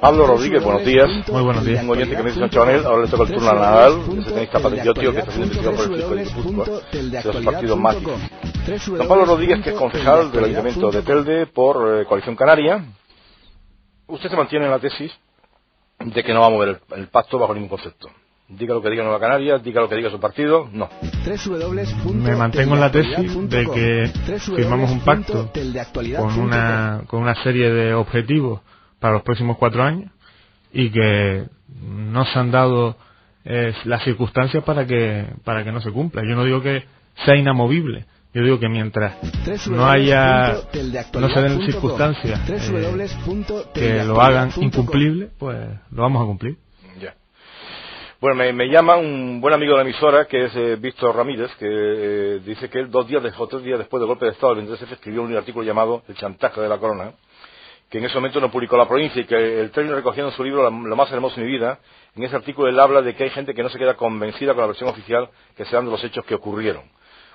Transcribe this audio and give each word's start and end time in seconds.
Pablo 0.00 0.26
Rodríguez, 0.26 0.64
buenos 0.64 0.84
días. 0.84 1.08
Muy 1.30 1.42
buenos 1.42 1.64
días. 1.64 1.84
Un 1.84 1.90
oyente 1.90 2.16
que 2.16 2.22
me 2.22 2.30
dice 2.30 2.40
Sancho 2.40 2.62
Anel, 2.62 2.86
ahora 2.86 3.02
le 3.04 3.08
toca 3.10 3.24
el 3.24 3.32
turno 3.34 3.50
a 3.50 3.54
Nadal, 3.54 4.00
ese 4.18 4.32
tenista 4.32 4.58
patriotio 4.58 5.12
que 5.12 5.18
está 5.18 5.30
haciendo 5.30 5.52
investigación 5.52 5.90
por 6.08 6.18
el 6.18 6.24
Fisco 6.24 6.40
de 6.40 6.42
Guipúzcoa, 6.42 6.80
de 6.90 7.32
los 7.34 7.44
partidos 7.44 7.78
más 7.78 7.96
difíciles. 8.00 8.98
Don 8.98 9.08
Pablo 9.08 9.24
Rodríguez, 9.26 9.62
que 9.62 9.70
es 9.70 9.76
concejal 9.76 10.32
del 10.32 10.44
Ayuntamiento 10.44 10.90
de 10.90 11.02
Telde 11.02 11.46
por 11.46 12.00
eh, 12.00 12.06
Coalición 12.06 12.34
Canaria, 12.34 12.82
usted 14.06 14.30
se 14.30 14.36
mantiene 14.36 14.64
en 14.64 14.70
la 14.70 14.78
tesis 14.78 15.12
de 15.98 16.24
que 16.24 16.32
no 16.32 16.40
va 16.40 16.46
a 16.46 16.50
mover 16.50 16.68
el, 16.68 16.98
el 16.98 17.08
pacto 17.08 17.38
bajo 17.38 17.52
ningún 17.52 17.68
concepto. 17.68 18.08
Diga 18.48 18.74
lo 18.74 18.82
que 18.82 18.90
diga 18.90 19.04
Nueva 19.04 19.20
Canarias, 19.20 19.62
diga 19.62 19.82
lo 19.82 19.88
que 19.88 19.96
diga 19.96 20.10
su 20.10 20.18
partido, 20.18 20.66
no. 20.72 20.88
Me 22.14 22.34
mantengo 22.34 22.74
en 22.74 22.80
la 22.80 22.90
tesis 22.90 23.50
de 23.50 23.66
que 23.66 24.10
firmamos 24.56 24.90
un 24.90 25.00
pacto 25.00 25.50
con 26.16 26.40
una, 26.40 27.02
con 27.06 27.20
una 27.20 27.34
serie 27.42 27.70
de 27.70 27.94
objetivos 27.94 28.60
para 29.00 29.14
los 29.14 29.22
próximos 29.22 29.56
cuatro 29.56 29.82
años 29.82 30.10
y 30.72 30.90
que 30.90 31.46
no 31.82 32.24
se 32.26 32.38
han 32.38 32.50
dado 32.50 32.96
eh, 33.44 33.74
las 33.84 34.04
circunstancias 34.04 34.62
para 34.62 34.86
que, 34.86 35.26
para 35.44 35.64
que 35.64 35.72
no 35.72 35.80
se 35.80 35.90
cumpla. 35.90 36.22
Yo 36.22 36.36
no 36.36 36.44
digo 36.44 36.62
que 36.62 36.84
sea 37.24 37.34
inamovible, 37.34 38.04
yo 38.32 38.42
digo 38.42 38.60
que 38.60 38.68
mientras 38.68 39.16
no 39.68 39.88
haya, 39.88 40.54
no 41.14 41.28
se 41.28 41.40
den 41.40 41.62
circunstancias 41.62 42.40
eh, 42.48 43.08
que 43.74 44.04
lo 44.04 44.20
hagan 44.20 44.50
incumplible, 44.56 45.30
pues 45.38 45.58
lo 45.90 46.02
vamos 46.02 46.22
a 46.22 46.26
cumplir. 46.26 46.56
Bueno, 48.20 48.36
me, 48.36 48.52
me 48.52 48.68
llama 48.68 48.98
un 48.98 49.40
buen 49.40 49.54
amigo 49.54 49.72
de 49.72 49.82
la 49.82 49.88
emisora, 49.88 50.26
que 50.26 50.44
es 50.44 50.54
eh, 50.54 50.76
Víctor 50.78 51.16
Ramírez, 51.16 51.50
que 51.58 52.38
dice 52.44 52.68
que 52.68 52.80
él 52.80 52.90
dos 52.90 53.08
días 53.08 53.22
o 53.38 53.46
tres 53.48 53.62
días 53.62 53.78
después 53.78 53.98
del 53.98 54.08
golpe 54.08 54.26
de 54.26 54.32
Estado 54.32 54.54
del 54.56 54.68
23F 54.68 54.92
escribió 54.92 55.22
un 55.22 55.34
artículo 55.34 55.64
llamado 55.64 56.02
El 56.06 56.16
chantaje 56.16 56.60
de 56.60 56.68
la 56.68 56.76
corona, 56.76 57.14
que 57.90 57.98
en 57.98 58.04
ese 58.04 58.14
momento 58.14 58.40
no 58.40 58.50
publicó 58.50 58.76
la 58.76 58.86
provincia 58.86 59.20
y 59.20 59.24
que 59.24 59.60
el 59.60 59.72
tren 59.72 59.92
recogiendo 59.92 60.30
en 60.30 60.36
su 60.36 60.44
libro 60.44 60.70
Lo 60.70 60.96
más 60.96 61.10
hermoso 61.10 61.36
de 61.40 61.46
mi 61.46 61.52
vida, 61.52 61.80
en 62.14 62.22
ese 62.22 62.36
artículo 62.36 62.68
él 62.68 62.78
habla 62.78 63.02
de 63.02 63.14
que 63.16 63.24
hay 63.24 63.30
gente 63.30 63.52
que 63.52 63.62
no 63.64 63.68
se 63.68 63.78
queda 63.78 63.94
convencida 63.94 64.54
con 64.54 64.60
la 64.60 64.68
versión 64.68 64.88
oficial 64.88 65.28
que 65.56 65.64
se 65.64 65.74
dan 65.74 65.86
de 65.86 65.90
los 65.90 66.02
hechos 66.04 66.24
que 66.24 66.36
ocurrieron. 66.36 66.84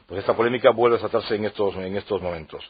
Pues 0.08 0.20
esta 0.20 0.34
polémica 0.34 0.70
vuelve 0.70 0.96
a 0.96 1.00
desatarse 1.00 1.36
en 1.36 1.46
estos, 1.46 1.76
en 1.76 1.98
estos 1.98 2.22
momentos. 2.22 2.64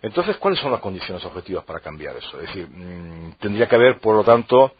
Entonces, 0.00 0.36
¿cuáles 0.36 0.60
son 0.60 0.72
las 0.72 0.80
condiciones 0.80 1.24
objetivas 1.24 1.64
para 1.64 1.80
cambiar 1.80 2.16
eso? 2.16 2.40
Es 2.40 2.46
decir, 2.46 2.68
mmm, 2.70 3.32
tendría 3.40 3.68
que 3.68 3.74
haber, 3.74 3.98
por 3.98 4.14
lo 4.14 4.24
tanto, 4.24 4.72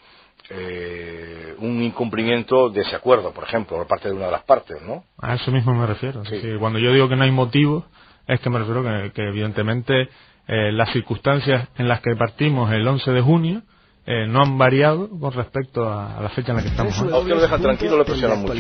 eh, 0.48 1.55
un 1.59 1.83
incumplimiento 1.83 2.70
de 2.70 2.83
ese 2.83 2.97
acuerdo, 2.97 3.33
por 3.33 3.44
ejemplo, 3.44 3.77
por 3.77 3.87
parte 3.87 4.09
de 4.09 4.15
una 4.15 4.27
de 4.27 4.33
las 4.33 4.44
partes, 4.44 4.81
¿no? 4.83 5.05
A 5.19 5.34
eso 5.34 5.50
mismo 5.50 5.75
me 5.75 5.87
refiero. 5.87 6.25
Sí. 6.25 6.41
Cuando 6.59 6.78
yo 6.78 6.92
digo 6.92 7.09
que 7.09 7.17
no 7.17 7.25
hay 7.25 7.33
motivos, 7.33 7.84
es 8.27 8.41
que 8.41 8.48
me 8.48 8.61
refiero 8.61 8.83
que, 8.83 9.12
que 9.12 9.28
evidentemente 9.28 10.09
eh, 10.48 10.72
las 10.72 10.91
circunstancias 10.92 11.68
en 11.77 11.86
las 11.88 12.00
que 12.00 12.16
partimos 12.16 12.72
el 12.72 12.86
11 12.86 13.10
de 13.12 13.20
junio 13.20 13.62
eh, 14.06 14.27
no 14.27 14.41
han 14.41 14.56
variado 14.56 15.10
con 15.20 15.32
respecto 15.34 15.86
a, 15.86 16.16
a 16.16 16.22
la 16.22 16.30
fecha 16.30 16.52
en 16.52 16.56
la 16.56 16.62
que 16.62 16.68
estamos 16.68 16.98
hoy. 17.02 17.12
A 17.12 17.16
usted 17.18 17.34
lo 17.34 17.41
dejan 17.42 17.60
tranquilo, 17.60 17.98
le 17.98 18.04
presionan 18.04 18.41
mucho. 18.41 18.54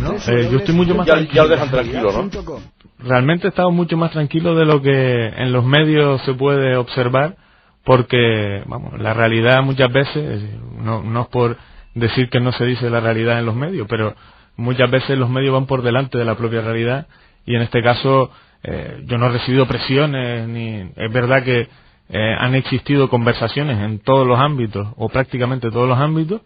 ¿no? 0.00 0.12
Eh, 0.26 0.48
yo 0.50 0.58
estoy 0.58 0.74
mucho 0.74 0.94
más 0.96 1.06
Ya, 1.06 1.12
tranquilo. 1.14 1.34
ya 1.36 1.42
lo 1.44 1.48
dejan 1.50 1.70
tranquilo, 1.70 2.10
¿no? 2.12 2.58
Realmente 2.98 3.46
he 3.46 3.50
estado 3.50 3.70
mucho 3.70 3.96
más 3.96 4.10
tranquilo 4.10 4.56
de 4.56 4.64
lo 4.64 4.82
que 4.82 5.26
en 5.28 5.52
los 5.52 5.64
medios 5.64 6.20
se 6.22 6.34
puede 6.34 6.76
observar, 6.76 7.36
porque, 7.84 8.62
vamos, 8.66 8.98
la 8.98 9.14
realidad 9.14 9.62
muchas 9.62 9.92
veces, 9.92 10.42
no, 10.80 11.02
no 11.04 11.22
es 11.22 11.28
por 11.28 11.56
decir 11.94 12.28
que 12.30 12.40
no 12.40 12.50
se 12.52 12.64
dice 12.64 12.90
la 12.90 12.98
realidad 13.00 13.38
en 13.38 13.46
los 13.46 13.54
medios, 13.54 13.86
pero 13.88 14.14
muchas 14.56 14.90
veces 14.90 15.16
los 15.18 15.30
medios 15.30 15.52
van 15.52 15.66
por 15.66 15.82
delante 15.82 16.18
de 16.18 16.24
la 16.24 16.34
propia 16.34 16.60
realidad 16.62 17.06
y 17.46 17.54
en 17.54 17.62
este 17.62 17.82
caso 17.82 18.30
eh, 18.62 19.02
yo 19.06 19.18
no 19.18 19.26
he 19.26 19.32
recibido 19.32 19.66
presiones 19.66 20.48
ni 20.48 20.90
es 20.96 21.12
verdad 21.12 21.42
que 21.42 21.68
eh, 22.08 22.36
han 22.38 22.54
existido 22.54 23.08
conversaciones 23.08 23.78
en 23.78 23.98
todos 24.00 24.26
los 24.26 24.38
ámbitos 24.38 24.88
o 24.96 25.08
prácticamente 25.08 25.70
todos 25.70 25.88
los 25.88 25.98
ámbitos 25.98 26.42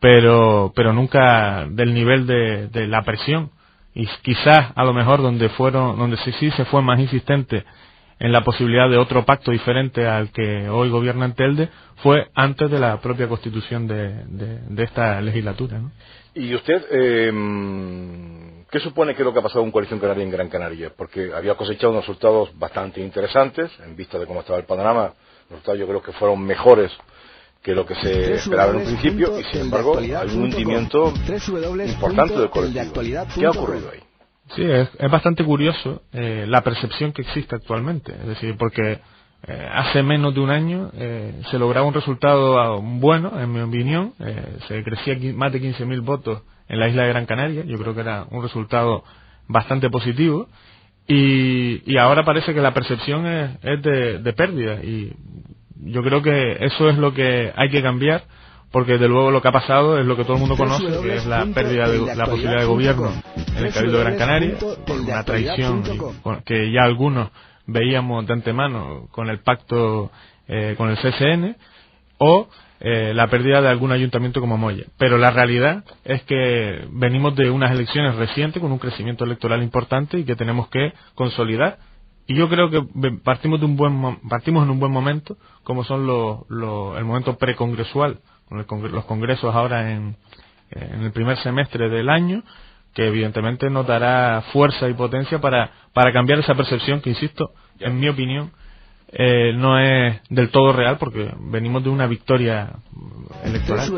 pero 0.00 0.72
pero 0.74 0.92
nunca 0.92 1.66
del 1.68 1.94
nivel 1.94 2.26
de, 2.26 2.68
de 2.68 2.86
la 2.86 3.02
presión 3.02 3.50
y 3.94 4.06
quizás 4.22 4.72
a 4.74 4.84
lo 4.84 4.92
mejor 4.92 5.22
donde 5.22 5.48
fueron 5.50 5.98
donde 5.98 6.16
sí, 6.18 6.32
sí 6.38 6.50
se 6.52 6.64
fue 6.64 6.82
más 6.82 6.98
insistente 7.00 7.64
en 8.20 8.32
la 8.32 8.42
posibilidad 8.42 8.88
de 8.88 8.98
otro 8.98 9.24
pacto 9.24 9.50
diferente 9.50 10.06
al 10.06 10.30
que 10.30 10.68
hoy 10.68 10.90
gobierna 10.90 11.24
en 11.24 11.32
Telde 11.32 11.70
fue 11.96 12.28
antes 12.34 12.70
de 12.70 12.78
la 12.78 13.00
propia 13.00 13.28
constitución 13.28 13.86
de, 13.86 14.24
de, 14.26 14.84
esta 14.84 15.20
legislatura. 15.22 15.80
¿Y 16.34 16.54
usted 16.54 16.84
eh, 16.90 17.32
qué 18.70 18.80
supone 18.80 19.14
que 19.14 19.22
es 19.22 19.26
lo 19.26 19.32
que 19.32 19.40
ha 19.40 19.42
pasado 19.42 19.64
en 19.64 19.70
Coalición 19.70 19.98
Canaria 19.98 20.24
en 20.24 20.30
Gran 20.30 20.48
Canaria? 20.48 20.92
Porque 20.96 21.32
había 21.34 21.54
cosechado 21.54 21.92
unos 21.92 22.06
resultados 22.06 22.56
bastante 22.58 23.00
interesantes 23.00 23.70
en 23.84 23.96
vista 23.96 24.18
de 24.18 24.26
cómo 24.26 24.40
estaba 24.40 24.58
el 24.58 24.64
panorama. 24.64 25.14
Los 25.44 25.50
resultados 25.50 25.80
yo 25.80 25.86
creo 25.88 26.02
que 26.02 26.12
fueron 26.12 26.40
mejores 26.42 26.92
que 27.62 27.74
lo 27.74 27.84
que 27.84 27.94
se 27.96 28.34
esperaba 28.34 28.70
en 28.70 28.78
un 28.78 28.84
principio 28.84 29.38
y 29.38 29.44
sin 29.44 29.62
embargo 29.62 29.98
hay 29.98 30.12
un 30.12 30.44
hundimiento 30.44 31.12
importante 31.12 32.38
del 32.38 32.50
colectivo. 32.50 33.26
¿Qué 33.34 33.46
ha 33.46 33.50
ocurrido 33.50 33.90
ahí? 33.90 34.00
Sí, 34.54 34.62
es, 34.62 34.88
es 34.98 35.10
bastante 35.10 35.44
curioso 35.44 36.02
eh, 36.12 36.44
la 36.48 36.62
percepción 36.62 37.12
que 37.12 37.22
existe 37.22 37.54
actualmente. 37.54 38.12
Es 38.12 38.26
decir, 38.26 38.56
porque 38.56 39.00
eh, 39.46 39.68
hace 39.72 40.02
menos 40.02 40.34
de 40.34 40.40
un 40.40 40.50
año 40.50 40.90
eh, 40.94 41.40
se 41.50 41.58
lograba 41.58 41.86
un 41.86 41.94
resultado 41.94 42.58
ah, 42.58 42.78
bueno, 42.82 43.40
en 43.40 43.52
mi 43.52 43.60
opinión. 43.60 44.12
Eh, 44.20 44.58
se 44.68 44.82
crecía 44.84 45.16
más 45.34 45.52
de 45.52 45.60
15.000 45.62 46.02
votos 46.02 46.42
en 46.68 46.78
la 46.78 46.88
isla 46.88 47.04
de 47.04 47.08
Gran 47.08 47.26
Canaria. 47.26 47.64
Yo 47.64 47.78
creo 47.78 47.94
que 47.94 48.02
era 48.02 48.26
un 48.30 48.42
resultado 48.42 49.04
bastante 49.48 49.88
positivo. 49.88 50.48
Y, 51.06 51.90
y 51.90 51.96
ahora 51.96 52.24
parece 52.24 52.54
que 52.54 52.60
la 52.60 52.74
percepción 52.74 53.26
es, 53.26 53.50
es 53.62 53.82
de, 53.82 54.18
de 54.18 54.32
pérdida. 54.32 54.82
Y 54.84 55.12
yo 55.76 56.02
creo 56.02 56.22
que 56.22 56.58
eso 56.60 56.88
es 56.88 56.98
lo 56.98 57.14
que 57.14 57.52
hay 57.56 57.70
que 57.70 57.82
cambiar 57.82 58.24
porque 58.70 58.98
de 58.98 59.08
luego 59.08 59.30
lo 59.30 59.42
que 59.42 59.48
ha 59.48 59.52
pasado 59.52 59.98
es 59.98 60.06
lo 60.06 60.16
que 60.16 60.22
todo 60.22 60.34
el 60.34 60.40
mundo 60.40 60.56
conoce, 60.56 60.84
que 61.02 61.16
es 61.16 61.26
la 61.26 61.44
pérdida 61.46 61.88
de 61.88 62.14
la 62.14 62.26
posibilidad 62.26 62.60
de 62.60 62.66
gobierno 62.66 63.10
en 63.56 63.66
el 63.66 63.72
Cabildo 63.72 63.98
de 63.98 64.04
Gran 64.04 64.16
Canaria, 64.16 64.54
por 64.86 65.00
una 65.00 65.24
traición 65.24 65.82
y 65.84 66.44
que 66.44 66.70
ya 66.70 66.84
algunos 66.84 67.30
veíamos 67.72 68.26
de 68.26 68.32
antemano 68.34 69.08
con 69.12 69.28
el 69.30 69.40
pacto 69.40 70.10
eh, 70.48 70.74
con 70.76 70.90
el 70.90 70.96
CSN, 70.98 71.56
o 72.18 72.48
eh, 72.80 73.12
la 73.14 73.28
pérdida 73.28 73.60
de 73.60 73.68
algún 73.68 73.92
ayuntamiento 73.92 74.40
como 74.40 74.56
Moya. 74.58 74.84
Pero 74.98 75.18
la 75.18 75.30
realidad 75.30 75.84
es 76.04 76.22
que 76.24 76.86
venimos 76.92 77.34
de 77.36 77.50
unas 77.50 77.72
elecciones 77.72 78.16
recientes 78.16 78.60
con 78.60 78.72
un 78.72 78.78
crecimiento 78.78 79.24
electoral 79.24 79.62
importante 79.62 80.18
y 80.18 80.24
que 80.24 80.36
tenemos 80.36 80.68
que 80.68 80.92
consolidar 81.14 81.78
y 82.26 82.34
yo 82.36 82.48
creo 82.48 82.70
que 82.70 82.82
partimos 83.24 83.60
de 83.60 83.66
un 83.66 83.76
buen 83.76 83.92
mo- 83.92 84.18
partimos 84.28 84.64
en 84.64 84.70
un 84.70 84.78
buen 84.80 84.92
momento 84.92 85.36
como 85.64 85.84
son 85.84 86.06
los, 86.06 86.40
los- 86.48 86.96
el 86.98 87.04
momento 87.04 87.36
precongresual 87.38 88.20
con 88.48 88.58
los 88.92 89.04
congresos 89.06 89.54
ahora 89.54 89.90
en, 89.92 90.16
eh, 90.70 90.90
en 90.94 91.02
el 91.02 91.12
primer 91.12 91.38
semestre 91.38 91.88
del 91.88 92.08
año 92.08 92.42
que 92.94 93.06
evidentemente 93.06 93.70
nos 93.70 93.86
dará 93.86 94.42
fuerza 94.52 94.88
y 94.88 94.94
potencia 94.94 95.40
para 95.40 95.70
para 95.92 96.12
cambiar 96.12 96.38
esa 96.40 96.54
percepción 96.54 97.00
que 97.00 97.10
insisto 97.10 97.50
en 97.78 97.98
mi 97.98 98.08
opinión 98.08 98.52
eh, 99.12 99.52
no 99.54 99.76
es 99.78 100.20
del 100.28 100.50
todo 100.50 100.72
real 100.72 100.96
porque 100.98 101.32
venimos 101.50 101.82
de 101.82 101.90
una 101.90 102.06
victoria 102.06 102.70
electoral 103.44 103.90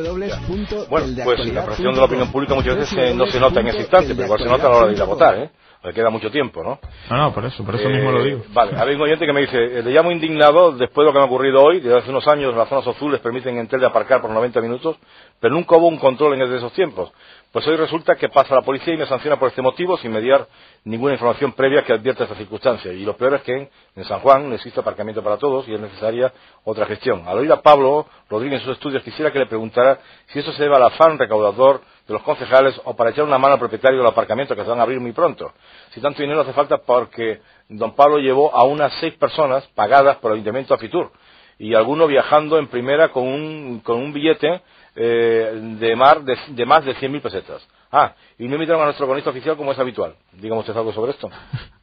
Bueno, 0.89 1.07
pues 1.25 1.53
la 1.53 1.65
presión 1.67 1.93
de 1.93 1.99
la 2.01 2.05
opinión 2.07 2.33
pública 2.33 2.55
muchas 2.55 2.77
veces 2.77 2.99
eh, 2.99 3.15
no 3.15 3.27
se 3.27 3.39
nota 3.39 3.61
en 3.61 3.69
ese 3.69 3.81
instante, 3.81 4.15
pero 4.15 4.25
igual 4.25 4.41
se 4.41 4.47
nota 4.49 4.67
a 4.67 4.71
la 4.71 4.77
hora 4.77 4.87
de 4.89 4.95
ir 4.95 5.03
a 5.03 5.05
votar, 5.05 5.39
¿eh? 5.39 5.51
Porque 5.83 5.97
queda 5.97 6.11
mucho 6.11 6.31
tiempo, 6.31 6.63
¿no? 6.63 6.79
no 7.11 7.17
no 7.17 7.35
por 7.35 7.45
eso 7.45 7.65
por 7.65 7.75
eso 7.75 7.89
Eh, 7.89 7.93
mismo 7.93 8.13
lo 8.13 8.23
digo 8.23 8.45
Vale, 8.55 8.73
hay 8.79 8.95
un 8.95 9.03
oyente 9.03 9.27
que 9.27 9.33
me 9.33 9.41
dice, 9.41 9.57
eh, 9.59 9.83
le 9.83 9.91
llamo 9.91 10.13
indignado 10.13 10.73
después 10.73 11.05
de 11.05 11.07
lo 11.07 11.13
que 11.13 11.19
me 11.19 11.25
ha 11.25 11.27
ocurrido 11.27 11.61
hoy, 11.63 11.81
desde 11.81 11.99
hace 11.99 12.11
unos 12.11 12.27
años 12.29 12.55
las 12.57 12.69
zonas 12.69 12.87
azules 12.87 13.21
permiten 13.21 13.59
en 13.59 13.67
Telde 13.67 13.85
aparcar 13.87 14.21
por 14.23 14.31
90 14.31 14.61
minutos, 14.61 14.97
pero 15.41 15.53
nunca 15.53 15.77
hubo 15.77 15.89
un 15.89 15.99
control 15.99 16.35
en 16.35 16.43
esos 16.55 16.73
tiempos. 16.73 17.13
Pues 17.53 17.67
hoy 17.67 17.77
resulta 17.77 18.17
que 18.17 18.31
pasa 18.31 18.55
la 18.55 18.63
policía 18.63 18.95
y 18.95 18.97
me 18.97 19.05
sanciona 19.05 19.39
por 19.39 19.51
este 19.51 19.61
motivo 19.61 19.99
sin 19.99 20.11
mediar 20.11 20.49
ninguna 20.85 21.13
información 21.13 21.53
previa 21.53 21.85
que 21.85 21.93
advierta 21.93 22.25
esta 22.25 22.35
circunstancia. 22.35 22.91
Y 22.95 23.05
lo 23.05 23.15
peor 23.15 23.35
es 23.35 23.43
que 23.43 23.69
en, 23.95 24.05
San 24.07 24.21
Juan 24.21 24.49
no 24.49 24.55
existe 24.55 24.81
aparcamiento 24.81 25.23
para 25.23 25.37
todos 25.37 25.69
y 25.69 25.75
es 25.75 25.79
necesaria 25.79 26.33
otra 26.65 26.87
gestión. 26.87 27.29
Al 27.29 27.37
oír 27.37 27.53
a 27.53 27.61
Pablo 27.61 28.07
Rodríguez 28.31 28.61
en 28.61 28.65
sus 28.65 28.77
estudios 28.77 29.03
quisiera 29.03 29.31
que 29.31 29.39
le 29.39 29.45
preguntara 29.45 30.01
si 30.29 30.39
eso 30.39 30.51
se 30.53 30.63
debe 30.63 30.77
al 30.77 30.85
afán 30.85 31.19
recaudador 31.19 31.83
de 32.09 32.15
los 32.15 32.23
concejales 32.23 32.81
o 32.85 32.97
para 32.97 33.11
echar 33.11 33.25
una 33.25 33.37
mano 33.37 33.53
al 33.53 33.61
propietario 33.61 33.99
del 33.99 34.07
aparcamiento 34.07 34.57
que 34.57 34.63
se 34.63 34.71
van 34.71 34.81
a 34.81 34.85
abrir 34.85 35.01
muy 35.01 35.13
pronto. 35.13 35.53
Si 35.91 36.01
tanto 36.01 36.23
dinero 36.23 36.41
hace 36.41 36.55
falta 36.55 36.79
porque 36.79 37.43
don 37.69 37.95
Pablo 37.95 38.17
llevó 38.17 38.57
a 38.57 38.65
unas 38.65 38.95
seis 38.95 39.13
personas 39.17 39.67
pagadas 39.75 40.17
por 40.17 40.31
el 40.31 40.37
Ayuntamiento 40.37 40.73
a 40.73 40.79
Fitur 40.79 41.13
y 41.59 41.75
alguno 41.75 42.07
viajando 42.07 42.59
en 42.59 42.69
primera 42.69 43.11
con 43.11 43.25
un, 43.25 43.81
con 43.81 43.97
un 43.99 44.15
billete 44.15 44.63
eh, 44.97 45.77
de, 45.81 45.97
mar, 45.97 46.23
de, 46.23 46.67
más 46.67 46.85
de 46.85 46.95
100.000 46.97 47.23
pesetas. 47.23 47.67
Ah, 47.91 48.15
y 48.39 48.49
no 48.49 48.55
invitaron 48.55 48.83
a 48.83 48.87
nuestro 48.87 49.07
cronista 49.07 49.31
oficial 49.31 49.57
como 49.57 49.73
es 49.73 49.79
habitual. 49.79 50.17
Dígame 50.33 50.61
usted 50.61 50.77
algo 50.77 50.93
sobre 50.93 51.13
esto. 51.13 51.31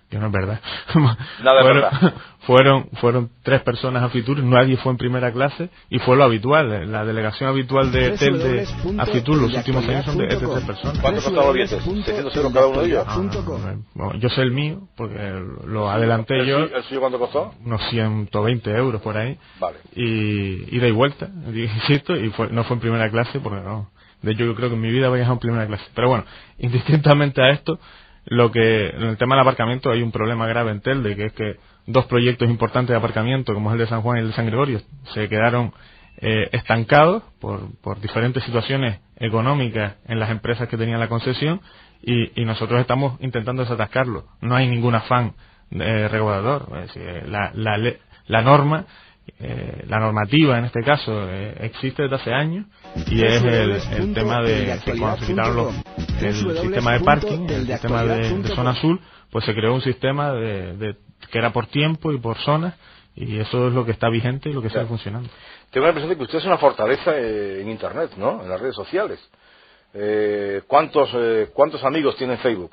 Que 0.10 0.18
no 0.18 0.28
es 0.28 0.32
verdad. 0.32 0.60
Nada 1.44 1.62
fueron, 1.62 1.82
verdad. 1.82 2.14
fueron, 2.40 2.90
fueron 3.00 3.30
tres 3.44 3.62
personas 3.62 4.04
a 4.04 4.10
Fitur, 4.10 4.42
nadie 4.42 4.78
fue 4.78 4.92
en 4.92 4.98
primera 4.98 5.32
clase 5.32 5.70
y 5.90 6.00
fue 6.00 6.18
lo 6.18 6.24
habitual. 6.24 6.92
La 6.92 7.06
delegación 7.06 7.50
habitual 7.50 7.92
de 7.92 8.12
Telde 8.18 8.66
a 8.98 9.06
Fitur 9.06 9.38
los 9.38 9.54
últimos 9.54 9.88
años 9.88 10.06
son 10.06 10.18
de, 10.18 10.28
es 10.28 10.42
de 10.42 10.48
tres 10.48 10.64
personas. 10.66 11.00
¿Cuánto 11.00 11.22
costaron 11.22 11.48
los 11.48 11.54
billetes? 11.54 11.86
¿600 11.86 12.38
euros 12.38 12.54
cada 12.54 12.68
uno 12.68 12.82
de 12.82 12.88
ellos? 12.88 13.06
Ah, 13.08 13.22
bueno, 13.94 14.16
yo 14.20 14.30
sé 14.30 14.42
el 14.42 14.52
mío, 14.52 14.88
porque 14.98 15.32
lo 15.68 15.90
adelanté 15.90 16.40
¿El, 16.40 16.48
yo. 16.48 16.58
¿El 16.60 16.84
suyo 16.84 17.02
cuánto 17.02 17.20
costó? 17.20 17.54
Unos 17.64 17.82
120 17.90 18.72
euros 18.72 19.02
por 19.02 19.16
ahí. 19.16 19.38
Vale. 19.60 19.78
Y 19.94 20.76
ida 20.76 20.88
y 20.88 20.92
vuelta, 20.92 21.30
insisto, 21.54 22.16
y 22.16 22.30
fue, 22.32 22.50
no 22.50 22.64
fue 22.64 22.76
en 22.76 22.82
primera 22.82 23.10
clase 23.12 23.40
porque 23.40 23.62
no. 23.62 23.92
De 24.22 24.32
hecho, 24.34 24.44
yo 24.44 24.56
creo 24.56 24.70
que 24.70 24.76
en 24.76 24.82
mi 24.82 24.92
vida 24.92 25.08
voy 25.08 25.18
a 25.18 25.20
viajado 25.20 25.36
en 25.36 25.40
primera 25.40 25.68
clase. 25.68 25.86
Pero 25.96 26.10
bueno, 26.10 26.26
indistintamente 26.58 27.42
a 27.42 27.52
esto, 27.52 27.80
lo 28.26 28.52
que 28.52 28.90
en 28.90 29.04
el 29.04 29.18
tema 29.18 29.36
del 29.36 29.42
aparcamiento 29.42 29.92
hay 29.92 30.02
un 30.02 30.12
problema 30.12 30.48
grave 30.48 30.72
en 30.72 30.82
Telde, 30.82 31.16
que 31.16 31.26
es 31.26 31.34
que 31.34 31.56
dos 31.86 32.06
proyectos 32.06 32.50
importantes 32.50 32.94
de 32.94 32.98
aparcamiento, 32.98 33.54
como 33.54 33.70
es 33.70 33.74
el 33.74 33.80
de 33.80 33.88
San 33.88 34.02
Juan 34.02 34.18
y 34.18 34.22
el 34.22 34.28
de 34.28 34.34
San 34.34 34.46
Gregorio, 34.46 34.82
se 35.14 35.28
quedaron 35.28 35.74
eh, 36.18 36.50
estancados 36.52 37.24
por, 37.40 37.76
por 37.82 38.00
diferentes 38.02 38.44
situaciones 38.44 39.00
económicas 39.18 39.96
en 40.06 40.20
las 40.20 40.30
empresas 40.30 40.68
que 40.68 40.78
tenían 40.78 41.00
la 41.00 41.08
concesión 41.08 41.62
y, 42.02 42.42
y 42.42 42.46
nosotros 42.46 42.80
estamos 42.80 43.20
intentando 43.22 43.64
desatascarlo. 43.64 44.26
No 44.42 44.56
hay 44.56 44.68
ningún 44.68 44.96
afán 44.96 45.34
eh, 45.72 46.08
regulador. 46.08 46.68
Es 46.84 46.94
decir, 46.94 47.30
la, 47.30 47.52
la, 47.54 47.78
la 48.28 48.42
norma, 48.42 48.86
eh, 49.40 49.84
la 49.88 50.00
normativa 50.00 50.58
en 50.58 50.66
este 50.66 50.82
caso, 50.84 51.12
eh, 51.30 51.56
existe 51.62 52.04
desde 52.04 52.16
hace 52.16 52.34
años 52.34 52.66
y 53.08 53.24
es 53.24 53.44
el, 53.44 53.72
el 53.98 54.14
tema 54.14 54.42
de 54.42 54.80
que 54.84 54.98
cuando 54.98 55.18
se 55.20 55.28
quitaron 55.28 55.56
los, 55.56 55.76
el 56.22 56.36
sistema 56.62 56.94
de 56.94 57.00
parking, 57.02 57.48
el 57.50 57.68
sistema 57.68 58.04
de, 58.04 58.30
de 58.38 58.56
zona 58.56 58.72
azul, 58.72 59.00
pues 59.32 59.46
se 59.46 59.54
creó 59.54 59.74
un 59.74 59.82
sistema 59.82 60.32
de, 60.34 60.76
de- 60.78 60.96
que 61.32 61.38
era 61.38 61.52
por 61.52 61.68
tiempo 61.68 62.12
y 62.12 62.18
por 62.20 62.38
zonas 62.38 62.74
y 63.16 63.38
eso 63.40 63.68
es 63.68 63.74
lo 63.74 63.86
que 63.86 63.92
está 63.92 64.10
vigente 64.10 64.50
y 64.50 64.54
lo 64.54 64.62
que 64.62 64.70
Claro. 64.70 64.88
funcionando. 64.88 65.30
Tengo 65.72 65.86
la 65.86 65.92
impresión 65.92 66.10
de 66.10 66.18
que 66.18 66.24
usted 66.24 66.38
es 66.40 66.46
una 66.46 66.58
fortaleza 66.58 67.12
eh, 67.18 67.62
en 67.62 67.70
Internet, 67.70 68.12
¿no? 68.18 68.42
En 68.44 68.50
las 68.50 68.60
redes 68.60 68.76
sociales. 68.76 69.20
Eh, 69.94 70.62
¿cuántos, 70.68 71.10
eh, 71.16 71.50
¿Cuántos 71.54 71.84
amigos 71.84 72.16
tiene 72.18 72.34
en 72.34 72.40
Facebook? 72.40 72.72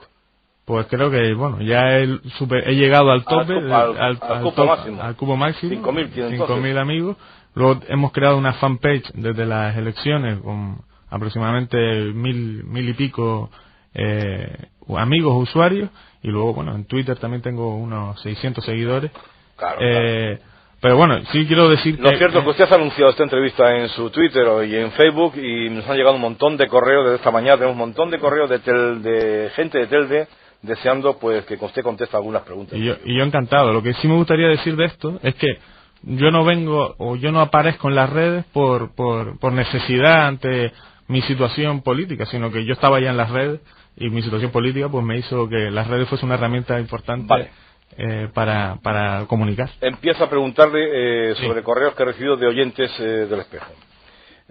Pues 0.66 0.86
creo 0.88 1.10
que, 1.10 1.32
bueno, 1.34 1.60
ya 1.62 1.98
he, 1.98 2.18
super- 2.38 2.68
he 2.68 2.74
llegado 2.74 3.10
al 3.12 3.24
tope, 3.24 3.46
cu- 3.46 3.52
del- 3.54 3.72
al- 3.72 3.96
al 3.98 4.18
cupo 4.42 4.52
top- 4.52 4.66
máximo. 4.66 5.02
al 5.02 5.16
cubo 5.16 5.36
máximo. 5.36 5.70
5.000 5.72 6.10
tiene 6.12 6.30
5.000 6.30 6.40
entonces. 6.42 6.76
amigos. 6.76 7.16
Luego 7.54 7.80
hemos 7.88 8.12
creado 8.12 8.36
una 8.36 8.52
fanpage 8.54 9.10
desde 9.14 9.46
las 9.46 9.76
elecciones 9.76 10.38
con 10.40 10.78
aproximadamente 11.08 11.76
mil, 12.12 12.64
mil 12.64 12.88
y 12.88 12.94
pico 12.94 13.50
eh, 13.94 14.54
amigos, 14.96 15.34
usuarios. 15.48 15.88
Y 16.22 16.28
luego, 16.28 16.52
bueno, 16.52 16.74
en 16.74 16.84
Twitter 16.86 17.16
también 17.18 17.42
tengo 17.42 17.76
unos 17.76 18.20
600 18.22 18.64
seguidores. 18.64 19.10
Claro, 19.56 19.78
Eh, 19.80 20.38
Pero 20.80 20.96
bueno, 20.98 21.18
sí 21.32 21.46
quiero 21.46 21.68
decir 21.70 21.98
Lo 21.98 22.10
que... 22.10 22.18
cierto 22.18 22.38
es 22.40 22.44
que 22.44 22.50
usted 22.50 22.70
ha 22.70 22.74
anunciado 22.74 23.10
esta 23.10 23.22
entrevista 23.22 23.74
en 23.76 23.88
su 23.90 24.10
Twitter 24.10 24.46
y 24.68 24.76
en 24.76 24.90
Facebook 24.92 25.34
y 25.36 25.70
nos 25.70 25.88
han 25.88 25.96
llegado 25.96 26.16
un 26.16 26.20
montón 26.20 26.56
de 26.58 26.68
correos 26.68 27.04
desde 27.04 27.16
esta 27.16 27.30
mañana. 27.30 27.54
Tenemos 27.56 27.72
un 27.74 27.78
montón 27.78 28.10
de 28.10 28.18
correos 28.18 28.50
de, 28.50 28.58
tel- 28.60 29.00
de 29.00 29.50
gente 29.56 29.78
de 29.78 29.86
Telde 29.86 30.28
deseando 30.62 31.18
pues 31.18 31.44
que 31.44 31.54
usted 31.60 31.82
conteste 31.82 32.16
algunas 32.16 32.42
preguntas. 32.42 32.78
Y 32.78 32.84
yo, 32.84 32.94
y 33.04 33.16
yo 33.16 33.24
encantado. 33.24 33.72
Lo 33.72 33.82
que 33.82 33.94
sí 33.94 34.08
me 34.08 34.14
gustaría 34.14 34.48
decir 34.48 34.76
de 34.76 34.86
esto 34.86 35.18
es 35.22 35.34
que 35.36 35.58
yo 36.02 36.30
no 36.30 36.44
vengo 36.44 36.94
o 36.98 37.16
yo 37.16 37.32
no 37.32 37.40
aparezco 37.40 37.88
en 37.88 37.94
las 37.94 38.10
redes 38.10 38.44
por, 38.52 38.94
por, 38.94 39.38
por 39.38 39.52
necesidad 39.52 40.26
ante 40.26 40.72
mi 41.08 41.22
situación 41.22 41.82
política, 41.82 42.26
sino 42.26 42.50
que 42.50 42.64
yo 42.64 42.72
estaba 42.74 43.00
ya 43.00 43.10
en 43.10 43.16
las 43.16 43.30
redes 43.30 43.60
y 43.96 44.10
mi 44.10 44.22
situación 44.22 44.50
política 44.50 44.88
pues 44.88 45.04
me 45.04 45.18
hizo 45.18 45.48
que 45.48 45.70
las 45.70 45.86
redes 45.86 46.08
fuese 46.08 46.26
una 46.26 46.34
herramienta 46.34 46.78
importante 46.78 47.26
Vale. 47.28 47.50
eh, 47.96 48.28
para, 48.34 48.76
para 48.82 49.24
comunicar. 49.26 49.70
Empiezo 49.80 50.24
a 50.24 50.30
preguntarle 50.30 51.30
eh, 51.30 51.34
sobre 51.36 51.62
correos 51.62 51.94
que 51.94 52.02
he 52.02 52.06
recibido 52.06 52.36
de 52.36 52.46
oyentes 52.46 52.90
eh, 53.00 53.26
del 53.28 53.40
espejo. 53.40 53.72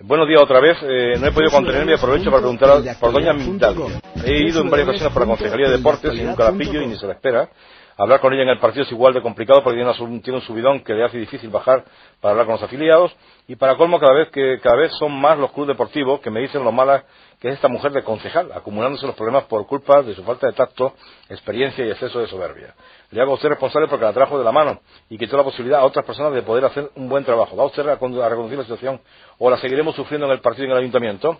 Buenos 0.02 0.28
días 0.28 0.42
otra 0.44 0.60
vez. 0.60 0.78
Eh, 0.84 1.14
no 1.20 1.28
he 1.28 1.32
podido 1.32 1.52
contenerme 1.52 1.94
y 1.94 1.96
aprovecho 1.96 2.30
para 2.30 2.42
preguntar 2.42 2.98
por 3.00 3.14
doña 3.14 3.32
Mindalia. 3.32 4.02
He 4.26 4.46
ido 4.50 4.62
en 4.62 4.70
varias 4.70 4.90
ocasiones 4.90 5.14
por 5.14 5.22
la 5.22 5.28
Concejalía 5.28 5.70
de 5.70 5.78
Deportes 5.78 6.14
y 6.14 6.22
nunca 6.22 6.52
la 6.52 6.52
pillo 6.52 6.82
y 6.82 6.88
ni 6.88 6.98
se 6.98 7.08
la 7.08 7.14
espera. 7.14 7.50
Hablar 7.98 8.20
con 8.20 8.34
ella 8.34 8.44
en 8.44 8.50
el 8.50 8.60
partido 8.60 8.84
es 8.84 8.92
igual 8.92 9.14
de 9.14 9.22
complicado 9.22 9.64
porque 9.64 9.78
tiene, 9.78 9.90
una 9.90 9.98
sub- 9.98 10.22
tiene 10.22 10.40
un 10.40 10.46
subidón 10.46 10.82
que 10.82 10.94
le 10.94 11.04
hace 11.06 11.18
difícil 11.18 11.50
bajar 11.50 11.86
para 12.20 12.32
hablar 12.32 12.46
con 12.46 12.54
los 12.54 12.64
afiliados. 12.64 13.16
Y 13.48 13.56
para 13.56 13.78
colmo, 13.78 14.00
cada 14.00 14.14
vez, 14.14 14.30
que, 14.30 14.60
cada 14.62 14.76
vez 14.76 14.92
son 15.00 15.14
más 15.14 15.38
los 15.38 15.52
clubes 15.54 15.70
deportivos 15.70 16.20
que 16.20 16.30
me 16.30 16.42
dicen 16.42 16.64
lo 16.64 16.72
mala 16.74 17.06
que 17.40 17.50
es 17.50 17.56
esta 17.56 17.68
mujer 17.68 17.92
de 17.92 18.02
concejal, 18.04 18.52
acumulándose 18.54 19.06
los 19.06 19.16
problemas 19.16 19.44
por 19.44 19.66
culpa 19.68 20.02
de 20.02 20.16
su 20.16 20.24
falta 20.24 20.48
de 20.48 20.54
tacto, 20.54 20.94
experiencia 21.30 21.86
y 21.86 21.90
exceso 21.92 22.20
de 22.20 22.28
soberbia. 22.28 22.74
Le 23.12 23.22
hago 23.22 23.32
a 23.32 23.36
usted 23.36 23.50
responsable 23.50 23.88
porque 23.88 24.04
la 24.06 24.14
trajo 24.14 24.38
de 24.40 24.44
la 24.44 24.52
mano 24.52 24.82
y 25.10 25.18
quitó 25.18 25.38
la 25.38 25.44
posibilidad 25.44 25.80
a 25.82 25.86
otras 25.86 26.06
personas 26.06 26.34
de 26.34 26.42
poder 26.42 26.66
hacer 26.66 26.90
un 26.96 27.08
buen 27.08 27.24
trabajo. 27.24 27.56
¿Va 27.56 27.66
usted 27.66 27.88
a, 27.88 27.92
a 27.94 27.96
reconducir 28.30 28.58
la 28.58 28.64
situación 28.64 29.00
o 29.38 29.50
la 29.50 29.58
seguiremos 29.58 29.96
sufriendo 29.96 30.26
en 30.28 30.34
el 30.34 30.40
partido 30.40 30.64
y 30.64 30.68
en 30.68 30.72
el 30.72 30.78
ayuntamiento? 30.80 31.38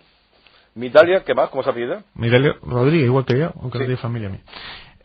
Mitalia, 0.76 1.24
¿qué 1.24 1.34
más? 1.34 1.50
¿Cómo 1.50 1.64
se 1.64 1.72
pide? 1.74 2.00
Miguel 2.16 2.56
Rodríguez, 2.62 3.06
igual 3.08 3.26
que 3.26 3.40
yo, 3.40 3.52
aunque 3.62 3.78
Sí. 3.78 3.84
no 3.84 3.86
tiene 3.88 3.98
familia 3.98 4.30
mía. 4.30 4.42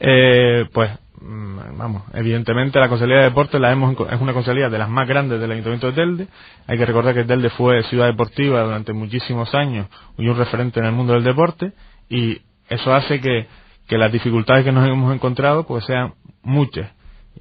Eh, 0.00 0.66
pues, 0.72 0.90
mm, 1.20 1.76
vamos, 1.76 2.02
evidentemente 2.14 2.80
la 2.80 2.88
Consellería 2.88 3.18
de 3.18 3.28
Deportes 3.28 3.60
la 3.60 3.70
hemos, 3.70 3.94
es 4.10 4.20
una 4.20 4.32
consellería 4.32 4.70
de 4.70 4.78
las 4.78 4.88
más 4.88 5.06
grandes 5.06 5.38
del 5.38 5.52
Ayuntamiento 5.52 5.88
de 5.88 5.92
Telde. 5.92 6.28
Hay 6.66 6.78
que 6.78 6.86
recordar 6.86 7.14
que 7.14 7.24
Telde 7.24 7.50
fue 7.50 7.82
ciudad 7.84 8.06
deportiva 8.06 8.62
durante 8.62 8.94
muchísimos 8.94 9.54
años 9.54 9.86
y 10.16 10.26
un 10.26 10.38
referente 10.38 10.80
en 10.80 10.86
el 10.86 10.92
mundo 10.92 11.12
del 11.12 11.22
deporte 11.22 11.72
y 12.08 12.40
eso 12.68 12.94
hace 12.94 13.20
que, 13.20 13.46
que 13.86 13.98
las 13.98 14.10
dificultades 14.10 14.64
que 14.64 14.72
nos 14.72 14.88
hemos 14.88 15.14
encontrado 15.14 15.66
pues 15.66 15.84
sean 15.84 16.14
muchas 16.42 16.90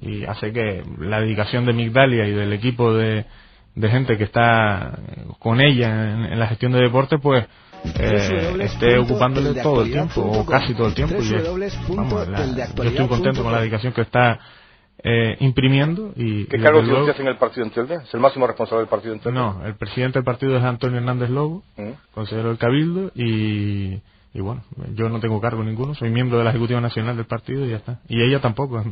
y 0.00 0.24
hace 0.24 0.52
que 0.52 0.84
la 0.98 1.20
dedicación 1.20 1.64
de 1.64 1.72
Migdalia 1.72 2.26
y 2.26 2.32
del 2.32 2.52
equipo 2.52 2.92
de, 2.92 3.24
de 3.74 3.90
gente 3.90 4.18
que 4.18 4.24
está 4.24 4.98
con 5.38 5.60
ella 5.60 6.12
en, 6.12 6.24
en 6.26 6.38
la 6.38 6.46
gestión 6.46 6.72
de 6.72 6.80
deporte 6.80 7.18
pues 7.18 7.46
eh, 7.98 8.56
esté 8.60 8.98
ocupándole 8.98 9.54
todo 9.62 9.82
el 9.82 9.90
tiempo 9.92 10.20
o 10.22 10.46
casi 10.46 10.74
todo 10.74 10.88
el 10.88 10.94
tiempo 10.94 11.16
y 11.22 11.34
es- 11.34 11.88
vamos, 11.88 12.28
la- 12.28 12.46
yo 12.46 12.82
estoy 12.84 13.08
contento 13.08 13.42
con 13.42 13.52
la 13.52 13.60
dedicación 13.60 13.92
que 13.92 14.02
está 14.02 14.38
eh, 15.02 15.36
imprimiendo 15.40 16.12
y, 16.14 16.44
¿Qué 16.44 16.58
y 16.58 16.60
cargo 16.60 16.82
tiene 16.82 17.00
usted 17.00 17.20
en 17.22 17.28
el 17.28 17.36
partido 17.38 17.64
en 17.64 17.72
Telde? 17.72 17.94
¿Es 18.04 18.12
el 18.12 18.20
máximo 18.20 18.46
responsable 18.46 18.80
del 18.80 18.88
partido 18.88 19.14
en 19.14 19.20
Telde? 19.20 19.38
no 19.38 19.62
el 19.64 19.74
presidente 19.76 20.18
del 20.18 20.24
partido 20.24 20.56
es 20.58 20.62
Antonio 20.62 20.98
Hernández 20.98 21.30
Lobo 21.30 21.62
¿Mm? 21.78 21.90
consejero 22.12 22.48
del 22.48 22.58
Cabildo 22.58 23.10
y, 23.14 23.98
y 24.34 24.40
bueno 24.40 24.62
yo 24.94 25.08
no 25.08 25.18
tengo 25.18 25.40
cargo 25.40 25.64
ninguno 25.64 25.94
soy 25.94 26.10
miembro 26.10 26.36
de 26.36 26.44
la 26.44 26.50
ejecutiva 26.50 26.82
nacional 26.82 27.16
del 27.16 27.24
partido 27.24 27.64
y 27.64 27.70
ya 27.70 27.76
está 27.76 28.00
y 28.10 28.20
ella 28.22 28.40
tampoco 28.40 28.82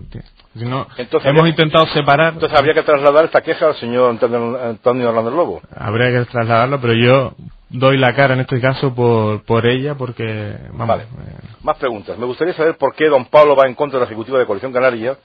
si 0.55 0.64
no 0.64 0.87
Entonces, 0.96 1.29
hemos 1.29 1.40
habría- 1.40 1.50
intentado 1.50 1.87
separar 1.88 2.32
Entonces 2.32 2.58
habría 2.58 2.73
que 2.73 2.82
trasladar 2.85 3.26
esta 3.26 3.43
queja 3.43 3.67
al 3.67 3.75
señor 3.76 4.08
Antonio 4.11 4.58
Antonio 4.62 5.08
Hernández 5.11 5.35
Lobo. 5.35 5.61
habría 5.76 6.08
que 6.11 6.25
trasladarlo 6.25 6.81
pero 6.81 6.94
yo 6.94 7.35
doy 7.70 7.99
la 7.99 8.15
cara 8.15 8.35
en 8.35 8.41
este 8.41 8.61
caso 8.61 8.94
por 8.94 9.43
por 9.44 9.67
ella 9.67 9.94
porque 9.94 10.56
vamos 10.73 10.88
Vale. 10.88 11.03
eh, 11.05 11.37
Más 11.62 11.76
preguntas. 11.76 12.19
Me 12.19 12.26
gustaría 12.26 12.55
saber 12.55 12.76
por 12.76 12.94
qué 12.94 13.09
don 13.09 13.26
Pablo 13.26 13.55
va 13.56 13.67
en 13.67 13.75
contra 13.75 13.99
de 13.99 14.05
la 14.05 14.11
ejecutiva 14.11 14.38
de 14.38 14.47
Coalición 14.47 14.73
Canaria 14.73 15.17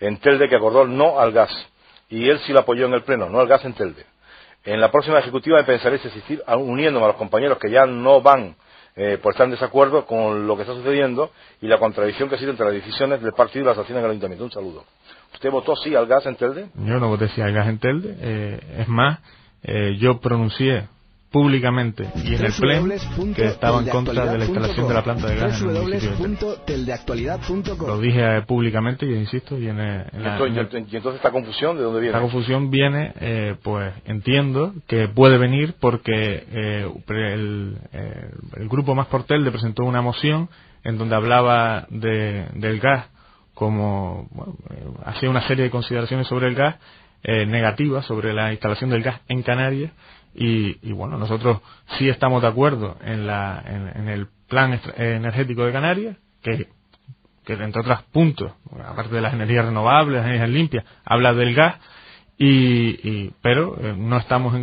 en 0.00 0.16
Telde 0.18 0.48
que 0.48 0.56
acordó 0.56 0.86
no 0.86 1.20
al 1.20 1.32
gas. 1.32 1.50
Y 2.08 2.28
él 2.28 2.38
sí 2.40 2.52
la 2.52 2.60
apoyó 2.60 2.86
en 2.86 2.94
el 2.94 3.02
pleno, 3.02 3.28
no 3.30 3.40
al 3.40 3.46
gas 3.46 3.64
en 3.64 3.72
Telde. 3.74 4.04
En 4.64 4.80
la 4.80 4.90
próxima 4.90 5.18
ejecutiva 5.18 5.56
me 5.58 5.64
pensaré 5.64 5.98
si 5.98 6.08
asistir 6.08 6.42
uniéndome 6.46 7.04
a 7.04 7.08
los 7.08 7.16
compañeros 7.16 7.58
que 7.58 7.70
ya 7.70 7.86
no 7.86 8.20
van 8.20 8.54
eh, 8.94 9.18
por 9.22 9.32
estar 9.32 9.46
en 9.46 9.52
desacuerdo 9.52 10.04
con 10.04 10.46
lo 10.46 10.54
que 10.56 10.62
está 10.62 10.74
sucediendo 10.74 11.30
y 11.62 11.66
la 11.66 11.78
contradicción 11.78 12.28
que 12.28 12.34
existe 12.34 12.50
entre 12.50 12.66
las 12.66 12.74
decisiones 12.74 13.22
del 13.22 13.32
partido 13.32 13.64
y 13.64 13.68
las 13.68 13.78
acciones 13.78 14.02
del 14.02 14.10
ayuntamiento. 14.10 14.44
Un 14.44 14.52
saludo. 14.52 14.84
¿Usted 15.32 15.50
votó 15.50 15.74
sí 15.76 15.94
al 15.94 16.06
gas 16.06 16.26
en 16.26 16.36
Telde? 16.36 16.66
Yo 16.74 16.98
no 17.00 17.08
voté 17.08 17.28
sí 17.28 17.40
al 17.40 17.52
gas 17.54 17.68
en 17.68 17.78
Telde. 17.78 18.14
eh, 18.20 18.60
es 18.80 18.88
más, 18.88 19.18
eh, 19.62 19.96
yo 19.98 20.20
pronuncié 20.20 20.86
públicamente 21.32 22.08
y 22.22 22.34
en 22.34 22.44
el 22.44 22.52
pleno 22.52 22.88
que 23.34 23.46
estaba 23.46 23.80
en 23.80 23.88
contra 23.88 24.26
de 24.26 24.38
la 24.38 24.44
instalación 24.44 24.86
de 24.86 24.94
la 24.94 25.02
planta 25.02 25.26
de 25.28 25.36
gas 25.36 25.60
en 25.62 25.68
el 25.70 25.74
municipio 25.82 26.10
de 26.10 26.16
Lo 27.86 27.98
dije 28.00 28.36
eh, 28.36 28.42
públicamente 28.42 29.06
y 29.06 29.14
insisto, 29.14 29.58
y 29.58 29.66
en, 29.68 29.80
eh, 29.80 30.04
en 30.12 30.20
Y 30.20 30.22
la- 30.24 30.32
entonces, 30.34 30.56
en 30.74 30.76
el- 30.84 30.86
y 30.92 30.96
entonces 30.96 31.16
esta 31.16 31.30
confusión, 31.30 31.76
¿de 31.78 31.82
dónde 31.82 32.00
viene? 32.00 32.10
esta 32.16 32.20
confusión 32.20 32.70
viene, 32.70 33.12
eh, 33.20 33.56
pues 33.62 33.92
entiendo 34.04 34.74
que 34.86 35.08
puede 35.08 35.38
venir 35.38 35.74
porque 35.80 36.46
eh, 36.52 36.88
el, 37.08 37.78
eh, 37.92 38.30
el 38.58 38.68
grupo 38.68 38.94
Más 38.94 39.06
por 39.06 39.24
Telde 39.24 39.50
presentó 39.50 39.84
una 39.84 40.02
moción 40.02 40.48
en 40.84 40.98
donde 40.98 41.16
hablaba 41.16 41.86
de, 41.88 42.46
del 42.54 42.78
gas 42.78 43.06
como 43.54 44.28
bueno, 44.32 44.54
hacía 45.06 45.30
una 45.30 45.46
serie 45.48 45.64
de 45.64 45.70
consideraciones 45.70 46.26
sobre 46.26 46.48
el 46.48 46.54
gas 46.54 46.76
eh, 47.24 47.46
negativas 47.46 48.04
sobre 48.06 48.32
la 48.32 48.50
instalación 48.52 48.90
del 48.90 49.02
gas 49.02 49.20
en 49.28 49.42
Canarias 49.42 49.92
y, 50.34 50.78
y, 50.88 50.92
bueno 50.92 51.18
nosotros 51.18 51.60
sí 51.98 52.08
estamos 52.08 52.42
de 52.42 52.48
acuerdo 52.48 52.96
en 53.04 53.26
la 53.26 53.62
en, 53.66 54.02
en 54.02 54.08
el 54.08 54.28
plan 54.48 54.80
energético 54.96 55.64
de 55.64 55.72
Canarias 55.72 56.16
que 56.42 56.68
que 57.44 57.52
entre 57.54 57.80
otros 57.80 58.02
puntos 58.12 58.52
aparte 58.84 59.14
de 59.14 59.20
las 59.20 59.34
energías 59.34 59.66
renovables 59.66 60.18
las 60.18 60.26
energías 60.26 60.50
limpias 60.50 60.84
habla 61.04 61.34
del 61.34 61.54
gas 61.54 61.76
y, 62.44 63.30
pero 63.40 63.76
eh, 63.80 63.94
no 63.96 64.16
estamos 64.18 64.54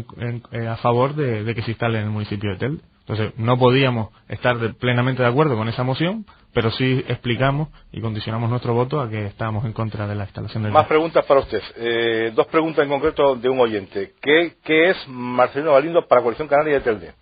eh, 0.52 0.68
a 0.68 0.76
favor 0.78 1.16
de, 1.16 1.54
que 1.56 1.62
se 1.62 1.72
instale 1.72 2.00
en 2.00 2.06
el 2.06 2.12
municipio 2.12 2.52
de 2.52 2.58
Telde. 2.58 2.82
Entonces, 3.02 3.34
no 3.38 3.58
podíamos 3.58 4.10
estar 4.28 4.58
plenamente 4.76 5.24
de 5.24 5.30
acuerdo 5.30 5.56
con 5.56 5.68
esa 5.70 5.84
moción, 5.84 6.26
pero 6.54 6.72
sí 6.72 7.04
explicamos 7.08 7.70
y 7.92 8.02
condicionamos 8.02 8.50
nuestro 8.50 8.74
voto 8.74 9.00
a 9.00 9.10
que 9.10 9.28
estábamos 9.28 9.66
en 9.66 9.74
contra 9.74 10.08
de 10.08 10.16
la 10.16 10.24
instalación 10.24 10.64
del. 10.64 10.72
Más 10.72 10.88
preguntas 10.88 11.26
para 11.26 11.42
usted. 11.42 11.62
Eh, 11.78 12.32
dos 12.36 12.48
preguntas 12.48 12.84
en 12.84 12.90
concreto 12.90 13.36
de 13.36 13.50
un 13.50 13.60
oyente. 13.60 14.14
¿Qué, 14.22 14.56
¿Qué, 14.64 14.90
es 14.90 14.98
Marcelino 15.08 15.74
Galindo 15.74 16.08
para 16.08 16.22
la 16.22 16.24
Coalición 16.24 16.48
Canaria 16.48 16.76
de 16.76 16.82
Telde? 16.82 17.14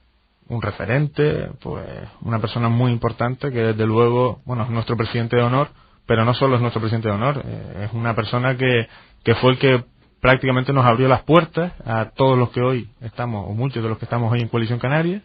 Un 0.50 0.62
referente, 0.62 1.50
pues 1.62 1.86
una 2.22 2.40
persona 2.40 2.70
muy 2.70 2.92
importante 2.92 3.52
que 3.52 3.60
desde 3.60 3.86
luego, 3.86 4.40
bueno, 4.46 4.64
es 4.64 4.70
nuestro 4.70 4.96
presidente 4.96 5.36
de 5.36 5.44
honor, 5.44 5.70
pero 6.06 6.24
no 6.24 6.34
solo 6.34 6.56
es 6.56 6.62
nuestro 6.62 6.80
presidente 6.80 7.10
de 7.10 7.16
honor, 7.16 7.44
eh, 7.46 7.86
es 7.86 7.94
una 7.94 8.16
persona 8.16 8.56
que, 8.56 8.88
que 9.26 9.36
fue 9.36 9.52
el 9.52 9.60
que 9.60 9.84
prácticamente 10.22 10.72
nos 10.72 10.86
abrió 10.86 11.10
las 11.10 11.24
puertas 11.24 11.74
a 11.86 12.12
todos 12.16 12.38
los 12.38 12.50
que 12.52 12.62
hoy 12.62 12.90
estamos, 13.02 13.46
o 13.50 13.54
muchos 13.54 13.84
de 13.84 13.90
los 13.90 13.98
que 13.98 14.06
estamos 14.06 14.32
hoy 14.32 14.40
en 14.40 14.48
Coalición 14.48 14.80
Canaria, 14.80 15.22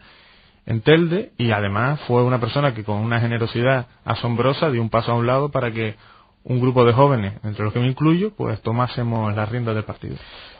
en 0.65 0.81
Telde, 0.81 1.31
y 1.37 1.51
además 1.51 1.99
fue 2.07 2.23
una 2.23 2.39
persona 2.39 2.73
que 2.73 2.83
con 2.83 2.97
una 2.97 3.19
generosidad 3.19 3.87
asombrosa 4.05 4.69
dio 4.69 4.81
un 4.81 4.89
paso 4.89 5.11
a 5.11 5.15
un 5.15 5.27
lado 5.27 5.49
para 5.49 5.71
que 5.71 5.95
un 6.43 6.59
grupo 6.59 6.83
de 6.85 6.93
jóvenes, 6.93 7.33
entre 7.43 7.63
los 7.63 7.73
que 7.73 7.79
me 7.79 7.87
incluyo, 7.87 8.33
pues 8.35 8.61
tomásemos 8.61 9.33
las 9.35 9.49
riendas 9.49 9.75
del 9.75 9.83
partido. 9.85 10.15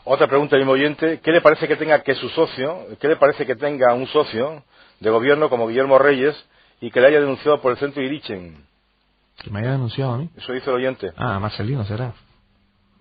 Otra 0.06 0.28
pregunta, 0.28 0.58
mismo 0.58 0.74
oyente, 0.74 1.20
¿qué 1.22 1.32
le 1.32 1.42
parece 1.42 1.68
que 1.68 1.76
tenga 1.76 2.04
que 2.04 2.16
su 2.16 2.30
socio, 2.30 2.88
qué 3.00 3.08
le 3.08 3.16
parece 3.16 3.46
que 3.46 3.56
tenga 3.56 3.94
un 3.94 4.08
socio 4.08 4.64
de 5.00 5.10
gobierno 5.10 5.50
como 5.50 5.68
Guillermo 5.68 5.98
Reyes 5.98 6.36
y 6.82 6.92
que 6.92 7.00
le 7.00 7.08
haya 7.08 7.20
denunciado 7.20 7.62
por 7.62 7.72
el 7.72 7.78
centro 7.78 8.02
Irichen? 8.02 8.66
Que 9.42 9.50
me 9.50 9.60
haya 9.60 9.72
denunciado 9.72 10.14
a 10.14 10.18
mí. 10.18 10.30
Eso 10.38 10.54
dice 10.54 10.70
el 10.70 10.76
oyente. 10.78 11.12
Ah, 11.18 11.40
Marcelino 11.40 11.84
será. 11.86 12.14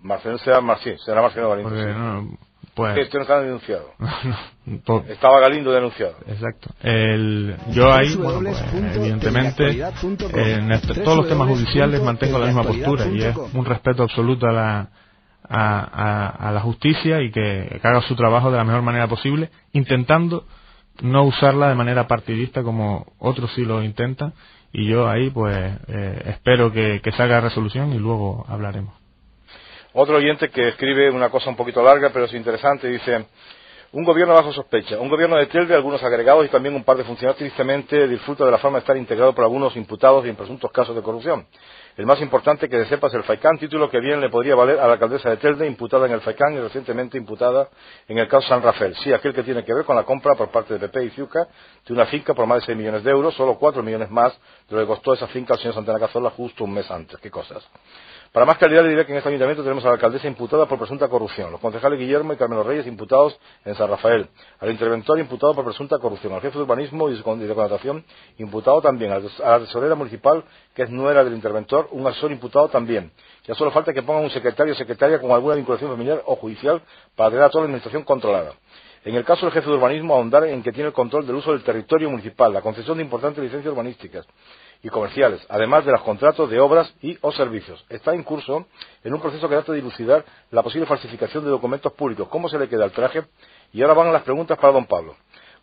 Marcelino 0.00 0.38
será, 0.38 0.61
sí, 0.82 0.94
será 1.04 1.23
Marcelino. 1.23 1.62
Porque, 1.62 1.85
no, 1.87 2.38
pues, 2.75 2.99
este 2.99 3.19
no 3.19 3.23
está 3.23 3.41
denunciado. 3.41 3.93
Estaba 5.09 5.41
Galindo 5.41 5.73
denunciado. 5.73 6.14
Exacto. 6.26 6.71
El, 6.83 7.57
yo 7.71 7.93
ahí, 7.93 8.14
bueno, 8.17 8.41
pues, 8.41 8.64
evidentemente, 8.95 9.83
en 10.35 10.73
este, 10.73 11.00
todos 11.02 11.19
los 11.19 11.29
temas 11.29 11.49
judiciales 11.49 12.02
mantengo 12.02 12.38
la 12.38 12.47
misma 12.47 12.62
postura 12.62 13.07
y 13.07 13.23
es 13.23 13.37
un 13.37 13.64
respeto 13.64 14.05
absoluto 14.05 14.47
a 14.47 14.52
la, 14.52 14.88
a, 15.49 15.81
a, 15.81 16.49
a 16.49 16.52
la 16.52 16.61
justicia 16.61 17.21
y 17.21 17.31
que, 17.31 17.79
que, 17.81 17.88
haga 17.88 18.00
su 18.02 18.14
trabajo 18.17 18.50
de 18.50 18.57
la 18.57 18.64
mejor 18.64 18.83
manera 18.83 19.07
posible, 19.07 19.50
intentando 19.73 20.47
no 21.02 21.25
usarla 21.25 21.69
de 21.69 21.75
manera 21.75 22.07
partidista 22.07 22.62
como 22.62 23.12
otros 23.19 23.50
sí 23.55 23.64
lo 23.64 23.83
intentan 23.83 24.33
y 24.73 24.87
yo 24.88 25.09
ahí 25.09 25.31
pues 25.31 25.57
eh, 25.88 26.23
espero 26.26 26.73
que, 26.73 27.00
que 27.02 27.12
salga 27.12 27.41
resolución 27.41 27.93
y 27.93 27.99
luego 27.99 28.47
hablaremos. 28.49 29.01
Otro 29.94 30.16
oyente 30.16 30.50
que 30.50 30.68
escribe 30.68 31.11
una 31.11 31.28
cosa 31.28 31.50
un 31.50 31.56
poquito 31.56 31.82
larga, 31.82 32.11
pero 32.11 32.25
es 32.25 32.32
interesante, 32.32 32.88
dice, 32.88 33.26
un 33.92 34.04
gobierno 34.04 34.32
bajo 34.32 34.54
sospecha, 34.54 34.99
un 34.99 35.11
gobierno 35.11 35.37
de 35.37 35.46
Telde, 35.46 35.75
algunos 35.75 36.02
agregados 36.02 36.46
y 36.46 36.49
también 36.49 36.75
un 36.75 36.82
par 36.82 36.96
de 36.96 37.04
funcionarios 37.04 37.37
tristemente 37.37 38.08
disfruta 38.08 38.42
de 38.42 38.50
la 38.50 38.56
forma 38.56 38.78
de 38.78 38.80
estar 38.80 38.96
integrado 38.96 39.34
por 39.34 39.44
algunos 39.44 39.76
imputados 39.76 40.25
y 40.25 40.30
en 40.30 40.37
presuntos 40.37 40.72
casos 40.72 40.96
de 40.96 41.02
corrupción. 41.02 41.46
El 41.99 42.06
más 42.06 42.18
importante 42.22 42.70
que 42.70 42.78
de 42.78 42.87
sepa 42.87 43.08
es 43.08 43.14
el 43.14 43.22
FAICAN, 43.22 43.58
título 43.58 43.90
que 43.90 44.00
bien 44.00 44.18
le 44.18 44.30
podría 44.30 44.54
valer 44.54 44.80
a 44.80 44.87
la 44.87 44.94
alcaldesa 44.94 45.28
de 45.28 45.37
Telde, 45.37 45.66
imputada 45.66 46.06
en 46.06 46.12
el 46.12 46.22
FAICAN 46.22 46.54
y 46.54 46.61
recientemente 46.61 47.18
imputada 47.18 47.68
en 48.08 48.16
el 48.16 48.28
caso 48.28 48.49
San 48.49 48.62
Rafael. 48.62 48.96
Sí, 48.96 49.12
aquel 49.12 49.34
que 49.34 49.42
tiene 49.42 49.62
que 49.62 49.75
ver 49.75 49.84
con 49.84 49.94
la 49.94 50.04
compra 50.04 50.34
por 50.37 50.50
parte 50.50 50.78
de 50.78 50.88
PP 50.88 51.04
y 51.04 51.11
Ciuca 51.11 51.46
de 51.87 51.92
una 51.92 52.06
finca 52.06 52.32
por 52.32 52.46
más 52.46 52.61
de 52.61 52.66
6 52.66 52.78
millones 52.78 53.04
de 53.04 53.11
euros, 53.11 53.34
solo 53.34 53.58
4 53.58 53.82
millones 53.82 54.11
más 54.11 54.32
de 54.70 54.76
lo 54.76 54.80
que 54.80 54.87
costó 54.87 55.12
esa 55.12 55.26
finca 55.26 55.52
al 55.52 55.58
señor 55.58 55.75
Santana 55.75 55.99
Cazorla 55.99 56.30
justo 56.30 56.64
un 56.64 56.72
mes 56.72 56.90
antes. 56.90 57.20
¿Qué 57.20 57.30
cosas? 57.30 57.62
Para 58.32 58.46
más 58.46 58.56
claridad 58.56 58.82
le 58.82 58.88
diré 58.88 59.04
que 59.04 59.12
en 59.12 59.18
este 59.18 59.28
ayuntamiento 59.28 59.62
tenemos 59.62 59.84
a 59.84 59.88
la 59.88 59.94
alcaldesa 59.94 60.26
imputada 60.26 60.64
por 60.64 60.78
presunta 60.78 61.06
corrupción, 61.06 61.52
los 61.52 61.60
concejales 61.60 61.98
Guillermo 61.98 62.32
y 62.32 62.36
Carmelo 62.38 62.62
Reyes 62.62 62.86
imputados 62.86 63.38
en 63.66 63.74
San 63.74 63.90
Rafael, 63.90 64.26
al 64.58 64.70
interventor 64.70 65.18
imputado 65.18 65.54
por 65.54 65.66
presunta 65.66 65.98
corrupción, 65.98 66.32
al 66.32 66.40
jefe 66.40 66.56
de 66.56 66.64
urbanismo 66.64 67.10
y 67.10 67.14
de 67.14 67.22
contratación 67.22 68.02
imputado 68.38 68.80
también, 68.80 69.12
a 69.12 69.18
la 69.18 69.58
tesorera 69.58 69.94
municipal 69.96 70.44
que 70.74 70.84
es 70.84 70.88
nuera 70.88 71.22
del 71.24 71.34
interventor, 71.34 71.88
un 71.90 72.06
asesor 72.06 72.32
imputado 72.32 72.68
también. 72.68 73.12
Ya 73.44 73.54
solo 73.54 73.70
falta 73.70 73.92
que 73.92 74.02
pongan 74.02 74.24
un 74.24 74.30
secretario 74.30 74.72
o 74.72 74.76
secretaria 74.76 75.20
con 75.20 75.30
alguna 75.30 75.56
vinculación 75.56 75.90
familiar 75.90 76.22
o 76.24 76.34
judicial 76.36 76.80
para 77.14 77.28
tener 77.28 77.44
a 77.44 77.50
toda 77.50 77.64
la 77.64 77.66
administración 77.66 78.02
controlada. 78.02 78.54
En 79.04 79.14
el 79.14 79.24
caso 79.24 79.44
del 79.44 79.52
jefe 79.52 79.68
de 79.68 79.76
urbanismo, 79.76 80.14
ahondar 80.14 80.44
en 80.44 80.62
que 80.62 80.72
tiene 80.72 80.86
el 80.86 80.94
control 80.94 81.26
del 81.26 81.36
uso 81.36 81.52
del 81.52 81.62
territorio 81.64 82.08
municipal, 82.08 82.50
la 82.50 82.62
concesión 82.62 82.96
de 82.96 83.02
importantes 83.02 83.42
licencias 83.44 83.72
urbanísticas, 83.72 84.26
y 84.82 84.88
comerciales, 84.88 85.40
además 85.48 85.84
de 85.84 85.92
los 85.92 86.02
contratos 86.02 86.50
de 86.50 86.58
obras 86.58 86.92
y 87.02 87.16
o 87.20 87.30
servicios. 87.32 87.84
Está 87.88 88.14
en 88.14 88.24
curso 88.24 88.66
en 89.04 89.14
un 89.14 89.20
proceso 89.20 89.48
que 89.48 89.54
trata 89.54 89.72
de 89.72 89.78
dilucidar 89.78 90.24
la 90.50 90.62
posible 90.62 90.86
falsificación 90.86 91.44
de 91.44 91.50
documentos 91.50 91.92
públicos. 91.92 92.28
¿Cómo 92.28 92.48
se 92.48 92.58
le 92.58 92.68
queda 92.68 92.84
el 92.84 92.90
traje? 92.90 93.22
Y 93.72 93.82
ahora 93.82 93.94
van 93.94 94.12
las 94.12 94.22
preguntas 94.22 94.58
para 94.58 94.72
don 94.72 94.86
Pablo. 94.86 95.14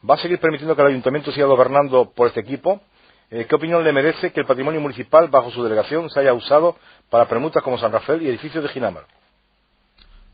¿Va 0.10 0.16
a 0.16 0.18
seguir 0.18 0.40
permitiendo 0.40 0.74
que 0.76 0.82
el 0.82 0.88
ayuntamiento 0.90 1.32
siga 1.34 1.48
gobernando 1.48 2.12
por 2.16 2.28
este 2.28 2.40
equipo? 2.40 2.80
Eh, 3.30 3.46
¿Qué 3.48 3.56
opinión 3.56 3.84
le 3.84 3.92
merece 3.92 4.32
que 4.32 4.40
el 4.40 4.46
patrimonio 4.46 4.80
municipal, 4.80 5.28
bajo 5.28 5.52
su 5.52 5.64
delegación, 5.64 6.10
se 6.10 6.22
haya 6.22 6.34
usado 6.34 6.78
para 7.10 7.28
permutas 7.28 7.62
como 7.62 7.78
San 7.78 7.92
Rafael 7.92 8.22
y 8.22 8.30
edificios 8.30 8.64
de 8.64 8.70
Ginamar? 8.70 9.04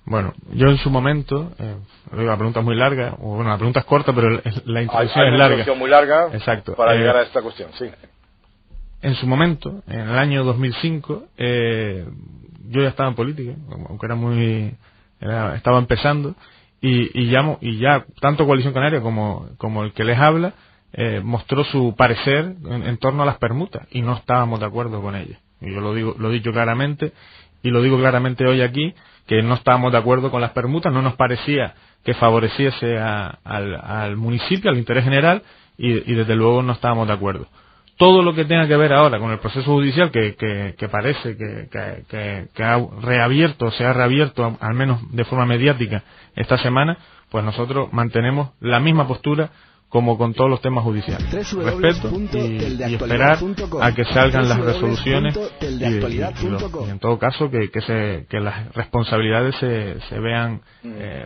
Bueno, 0.06 0.36
yo 0.52 0.68
en 0.68 0.78
su 0.78 0.92
momento, 0.92 1.52
eh, 1.58 1.76
la 2.12 2.36
pregunta 2.36 2.60
es 2.60 2.66
muy 2.66 2.76
larga, 2.76 3.16
o 3.20 3.38
bueno, 3.38 3.50
la 3.50 3.58
pregunta 3.58 3.80
es 3.80 3.86
corta, 3.88 4.14
pero 4.14 4.30
la 4.66 4.82
introducción 4.84 5.34
es 5.34 5.40
larga. 5.40 5.74
muy 5.74 5.90
larga 5.90 6.28
Exacto. 6.32 6.76
para 6.76 6.94
llegar 6.94 7.18
a 7.18 7.24
esta 7.24 7.42
cuestión, 7.42 7.72
sí 7.74 7.90
en 9.06 9.14
su 9.14 9.28
momento, 9.28 9.84
en 9.88 10.00
el 10.00 10.18
año 10.18 10.44
2005, 10.44 11.26
eh, 11.38 12.08
yo 12.70 12.82
ya 12.82 12.90
estaba 12.90 13.08
en 13.08 13.16
política, 13.16 13.54
aunque 13.88 14.06
era 14.08 14.16
muy, 14.16 14.74
estaba 15.20 15.78
empezando, 15.78 16.34
y, 16.82 17.22
y, 17.22 17.30
ya, 17.30 17.58
y 17.62 17.78
ya 17.78 18.04
tanto 18.20 18.48
Coalición 18.48 18.74
Canaria 18.74 19.02
como, 19.02 19.48
como 19.58 19.84
el 19.84 19.94
que 19.94 20.04
les 20.04 20.18
habla 20.18 20.54
eh, 20.92 21.22
mostró 21.24 21.64
su 21.66 21.94
parecer 21.96 22.56
en, 22.66 22.98
torno 22.98 23.22
a 23.22 23.26
las 23.28 23.38
permutas 23.38 23.88
y 23.92 24.02
no 24.02 24.16
estábamos 24.16 24.60
de 24.60 24.66
acuerdo 24.66 25.02
con 25.04 25.16
ellas. 25.16 25.40
Y 25.62 25.72
yo 25.72 25.82
lo 25.82 25.94
digo, 25.94 26.16
lo 26.18 26.32
he 26.32 26.34
dicho 26.34 26.52
claramente 26.52 27.12
y 27.62 27.70
lo 27.70 27.84
digo 27.84 28.00
claramente 28.00 28.48
hoy 28.48 28.62
aquí 28.62 28.96
que 29.28 29.44
no 29.44 29.54
estábamos 29.54 29.92
de 29.92 30.00
acuerdo 30.00 30.32
con 30.32 30.42
las 30.42 30.52
permutas, 30.52 30.92
no 30.92 31.04
nos 31.04 31.16
parecía 31.16 31.76
que 32.04 32.16
favoreciese 32.16 32.98
al, 32.98 33.38
al, 33.44 34.18
municipio, 34.18 34.72
al 34.72 34.78
interés 34.78 35.04
general 35.04 35.44
y 35.78 36.14
desde 36.14 36.36
luego 36.36 36.64
no 36.64 36.74
estábamos 36.74 37.08
de 37.08 37.14
acuerdo 37.14 37.48
todo 37.98 38.22
lo 38.22 38.34
que 38.34 38.46
tenga 38.46 38.68
que 38.68 38.76
ver 38.76 38.94
ahora 38.94 39.20
con 39.20 39.32
el 39.32 39.40
proceso 39.40 39.72
judicial 39.72 40.12
que, 40.12 40.36
que, 40.36 40.90
parece 40.90 41.38
que, 41.38 42.48
que, 42.54 42.64
ha 42.64 42.86
reabierto, 43.02 43.72
se 43.72 43.86
ha 43.86 43.94
reabierto 43.94 44.58
al 44.60 44.74
menos 44.74 45.00
de 45.12 45.24
forma 45.26 45.46
mediática 45.46 46.04
esta 46.36 46.58
semana, 46.58 46.98
pues 47.30 47.44
nosotros 47.44 47.92
mantenemos 47.94 48.50
la 48.60 48.80
misma 48.80 49.08
postura 49.08 49.50
como 49.96 50.18
con 50.18 50.34
todos 50.34 50.50
los 50.50 50.60
temas 50.60 50.84
judiciales. 50.84 51.32
Respeto 51.32 52.12
y, 52.34 52.84
esperar 52.84 53.38
a 53.82 53.94
que 53.94 54.04
salgan 54.04 54.50
las 54.50 54.60
resoluciones 54.60 55.40
y, 55.62 56.90
en 56.90 57.00
todo 57.00 57.18
caso 57.18 57.50
que, 57.50 57.70
se, 57.80 58.26
que 58.30 58.42
las 58.42 58.76
responsabilidades 58.76 59.56
se, 59.56 60.02
se 60.02 60.20
vean 60.20 60.60
mm. 60.84 60.92
eh, 60.98 61.26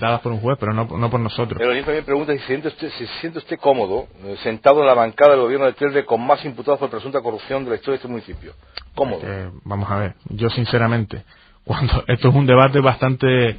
dadas 0.00 0.20
por 0.22 0.32
un 0.32 0.40
juez, 0.40 0.58
pero 0.58 0.72
no, 0.72 0.86
no 0.86 1.08
por 1.08 1.20
nosotros. 1.20 1.58
Pero 1.58 1.80
también 1.84 2.04
pregunta 2.04 2.32
si 2.32 2.40
se 2.40 2.46
siente 2.46 2.66
usted, 2.66 2.90
si 2.98 3.06
se 3.06 3.20
siente 3.20 3.38
usted 3.38 3.56
cómodo 3.60 4.08
eh, 4.24 4.36
sentado 4.42 4.80
en 4.80 4.88
la 4.88 4.94
bancada 4.94 5.34
del 5.34 5.42
gobierno 5.42 5.66
de 5.66 5.74
Telde 5.74 6.04
con 6.04 6.26
más 6.26 6.44
imputados 6.44 6.80
por 6.80 6.90
presunta 6.90 7.20
corrupción 7.20 7.62
de 7.62 7.70
la 7.70 7.76
historia 7.76 7.92
de 7.92 7.96
este 7.98 8.08
municipio. 8.08 8.54
Cómodo. 8.96 9.20
Eh, 9.22 9.48
vamos 9.62 9.88
a 9.92 9.96
ver, 9.96 10.14
yo 10.30 10.50
sinceramente, 10.50 11.22
cuando 11.62 12.02
esto 12.08 12.30
es 12.30 12.34
un 12.34 12.46
debate 12.46 12.80
bastante 12.80 13.56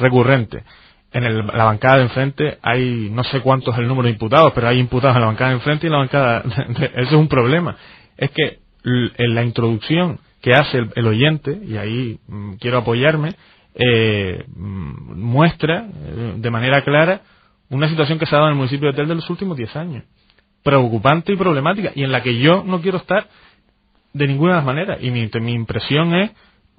recurrente 0.00 0.64
en 1.12 1.46
la 1.46 1.64
bancada 1.64 1.96
de 1.96 2.02
enfrente 2.04 2.58
hay 2.62 3.08
no 3.10 3.24
sé 3.24 3.40
cuántos 3.40 3.76
el 3.78 3.88
número 3.88 4.06
de 4.06 4.12
imputados, 4.12 4.52
pero 4.54 4.68
hay 4.68 4.78
imputados 4.78 5.16
en 5.16 5.22
la 5.22 5.26
bancada 5.28 5.50
de 5.50 5.56
enfrente 5.56 5.86
y 5.86 5.88
en 5.88 5.92
la 5.92 5.98
bancada. 5.98 6.42
De, 6.68 6.86
eso 6.86 7.10
es 7.10 7.12
un 7.12 7.28
problema. 7.28 7.76
Es 8.16 8.30
que 8.30 8.58
en 8.84 9.34
la 9.34 9.42
introducción 9.42 10.20
que 10.40 10.54
hace 10.54 10.86
el, 10.94 11.06
oyente, 11.06 11.58
y 11.66 11.76
ahí 11.76 12.18
mm, 12.28 12.54
quiero 12.54 12.78
apoyarme, 12.78 13.34
eh, 13.74 14.44
mm, 14.56 15.20
muestra 15.20 15.86
eh, 15.86 16.34
de 16.36 16.50
manera 16.50 16.82
clara 16.82 17.22
una 17.68 17.88
situación 17.88 18.18
que 18.18 18.26
se 18.26 18.34
ha 18.34 18.38
dado 18.38 18.48
en 18.48 18.52
el 18.52 18.58
municipio 18.58 18.88
de 18.88 18.94
Tel 18.94 19.08
de 19.08 19.14
los 19.16 19.28
últimos 19.30 19.56
10 19.56 19.76
años. 19.76 20.04
Preocupante 20.62 21.32
y 21.32 21.36
problemática, 21.36 21.92
y 21.94 22.04
en 22.04 22.12
la 22.12 22.22
que 22.22 22.38
yo 22.38 22.64
no 22.64 22.80
quiero 22.80 22.98
estar 22.98 23.26
de 24.12 24.26
ninguna 24.26 24.52
de 24.52 24.56
las 24.56 24.66
maneras. 24.66 24.98
Y 25.00 25.10
mi, 25.10 25.28
mi 25.40 25.52
impresión 25.52 26.14
es 26.14 26.30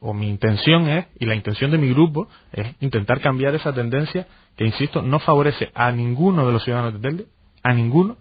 o 0.01 0.13
mi 0.13 0.27
intención 0.27 0.89
es, 0.89 1.05
y 1.19 1.25
la 1.25 1.35
intención 1.35 1.69
de 1.69 1.77
mi 1.77 1.89
grupo, 1.89 2.27
es 2.51 2.67
intentar 2.81 3.21
cambiar 3.21 3.53
esa 3.53 3.71
tendencia 3.71 4.27
que, 4.57 4.65
insisto, 4.65 5.03
no 5.03 5.19
favorece 5.19 5.71
a 5.75 5.91
ninguno 5.91 6.45
de 6.47 6.53
los 6.53 6.63
ciudadanos 6.63 6.93
de 6.93 6.99
Telde, 7.07 7.25
a 7.61 7.71
ninguno, 7.73 8.17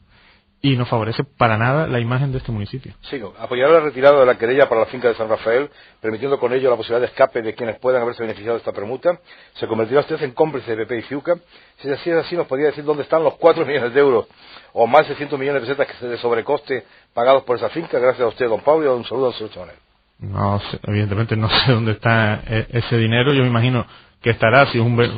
y 0.62 0.76
no 0.76 0.84
favorece 0.84 1.25
para 1.25 1.56
nada 1.56 1.87
la 1.87 1.99
imagen 1.99 2.32
de 2.32 2.38
este 2.38 2.52
municipio. 2.52 2.92
Sigo. 3.08 3.32
Apoyar 3.38 3.70
la 3.70 3.80
retirada 3.80 4.20
de 4.20 4.26
la 4.26 4.37
querella 4.37 4.68
para 4.68 4.82
la 4.82 4.87
finca 4.88 5.08
de 5.08 5.14
San 5.14 5.30
Rafael, 5.30 5.70
permitiendo 6.02 6.38
con 6.38 6.52
ello 6.52 6.68
la 6.68 6.76
posibilidad 6.76 7.00
de 7.00 7.06
escape 7.06 7.40
de 7.40 7.54
quienes 7.54 7.78
puedan 7.78 8.02
haberse 8.02 8.22
beneficiado 8.22 8.56
de 8.56 8.58
esta 8.58 8.72
permuta. 8.72 9.18
¿Se 9.54 9.66
convertirá 9.66 10.00
usted 10.00 10.22
en 10.22 10.32
cómplice 10.32 10.76
de 10.76 10.84
PP 10.84 10.99
y 10.99 11.02
Ciuca? 11.04 11.37
Si 11.78 11.90
así 11.90 12.10
es 12.10 12.16
así, 12.16 12.37
nos 12.37 12.46
podría 12.46 12.66
decir 12.66 12.84
dónde 12.84 13.04
están 13.04 13.25
los 13.25 13.37
4 13.37 13.64
millones 13.66 13.94
de 13.94 14.00
euros 14.00 14.26
o 14.75 14.87
más 14.87 15.02
de 15.02 15.08
600 15.08 15.38
millones 15.38 15.62
de 15.62 15.68
pesetas 15.68 15.87
que 15.87 15.99
se 15.99 16.08
de 16.08 16.18
sobrecoste 16.18 16.84
pagados 17.14 17.44
por 17.44 17.56
esa 17.56 17.70
finca. 17.70 17.99
Gracias 17.99 18.22
a 18.22 18.28
usted, 18.28 18.46
don 18.46 18.60
Pablo, 18.60 18.84
y 18.84 18.99
un 18.99 19.04
saludo 19.04 19.28
al 19.28 19.34
señor 19.34 19.52
Chanel. 19.52 19.89
No 20.20 20.60
evidentemente 20.84 21.36
no 21.36 21.48
sé 21.66 21.72
dónde 21.72 21.92
está 21.92 22.42
e, 22.46 22.66
ese 22.70 22.96
dinero. 22.98 23.32
Yo 23.32 23.42
me 23.42 23.48
imagino 23.48 23.86
que 24.22 24.30
estará, 24.30 24.66
si 24.66 24.78
un, 24.78 24.96
pues, 24.96 25.10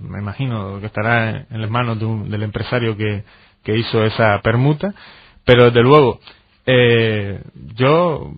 me 0.00 0.18
imagino 0.18 0.80
que 0.80 0.86
estará 0.86 1.46
en 1.50 1.60
las 1.60 1.70
manos 1.70 1.98
del 1.98 2.42
empresario 2.42 2.96
que, 2.96 3.24
que 3.62 3.76
hizo 3.76 4.04
esa 4.04 4.40
permuta, 4.42 4.94
pero 5.44 5.66
desde 5.66 5.82
luego, 5.82 6.20
eh, 6.66 7.40
yo, 7.76 8.32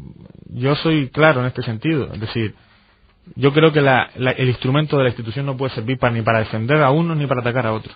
yo 0.50 0.74
soy 0.76 1.08
claro 1.08 1.40
en 1.40 1.46
este 1.46 1.62
sentido, 1.62 2.12
es 2.12 2.20
decir, 2.20 2.54
yo 3.36 3.52
creo 3.52 3.72
que 3.72 3.80
la, 3.80 4.10
el 4.14 4.48
instrumento 4.48 4.96
de 4.96 5.04
la 5.04 5.08
institución 5.10 5.46
no 5.46 5.56
puede 5.56 5.74
servir 5.74 5.98
para, 5.98 6.12
ni 6.12 6.22
para 6.22 6.40
defender 6.40 6.82
a 6.82 6.90
uno 6.90 7.14
ni 7.14 7.26
para 7.26 7.40
atacar 7.40 7.66
a 7.66 7.72
otro. 7.72 7.92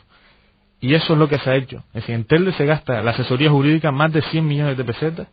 Y 0.81 0.95
eso 0.95 1.15
es 1.15 1.19
lo 1.19 1.29
que 1.29 1.39
se 1.39 1.51
ha 1.51 1.57
hecho. 1.57 1.79
Es 1.89 2.03
decir, 2.03 2.15
en 2.15 2.25
Telde 2.25 2.53
se 2.53 2.67
gasta 2.67 3.03
la 3.03 3.13
asesoría 3.13 3.51
jurídica 3.51 3.91
más 3.91 4.13
de 4.13 4.23
100 4.23 4.47
millones 4.47 4.77
de 4.77 4.85
pesetas 4.85 5.29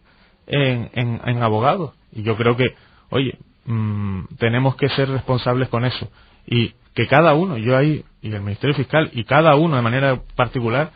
en, 0.48 0.90
en, 0.94 1.44
abogados. 1.44 1.94
Y 2.12 2.24
yo 2.24 2.36
creo 2.36 2.56
que, 2.56 2.76
oye, 3.10 3.38
mm, 3.66 4.24
tenemos 4.38 4.76
que 4.76 4.90
ser 4.90 5.10
responsables 5.10 5.70
con 5.70 5.86
eso. 5.86 6.10
Y 6.46 6.74
que 6.94 7.08
cada 7.08 7.34
uno, 7.34 7.58
yo 7.58 7.78
ahí, 7.78 8.04
y 8.22 8.34
el 8.34 8.42
Ministerio 8.42 8.76
Fiscal, 8.76 9.10
y 9.14 9.24
cada 9.24 9.56
uno 9.56 9.76
de 9.76 9.82
manera 9.82 10.22
particular, 10.36 10.92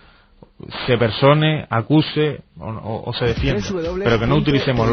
se 0.87 0.97
persone, 0.97 1.67
acuse 1.69 2.41
o, 2.57 3.11
se 3.13 3.25
defienda, 3.25 3.61
pero 4.03 4.19
que 4.19 4.25
no 4.25 4.35
utilicemos, 4.35 4.89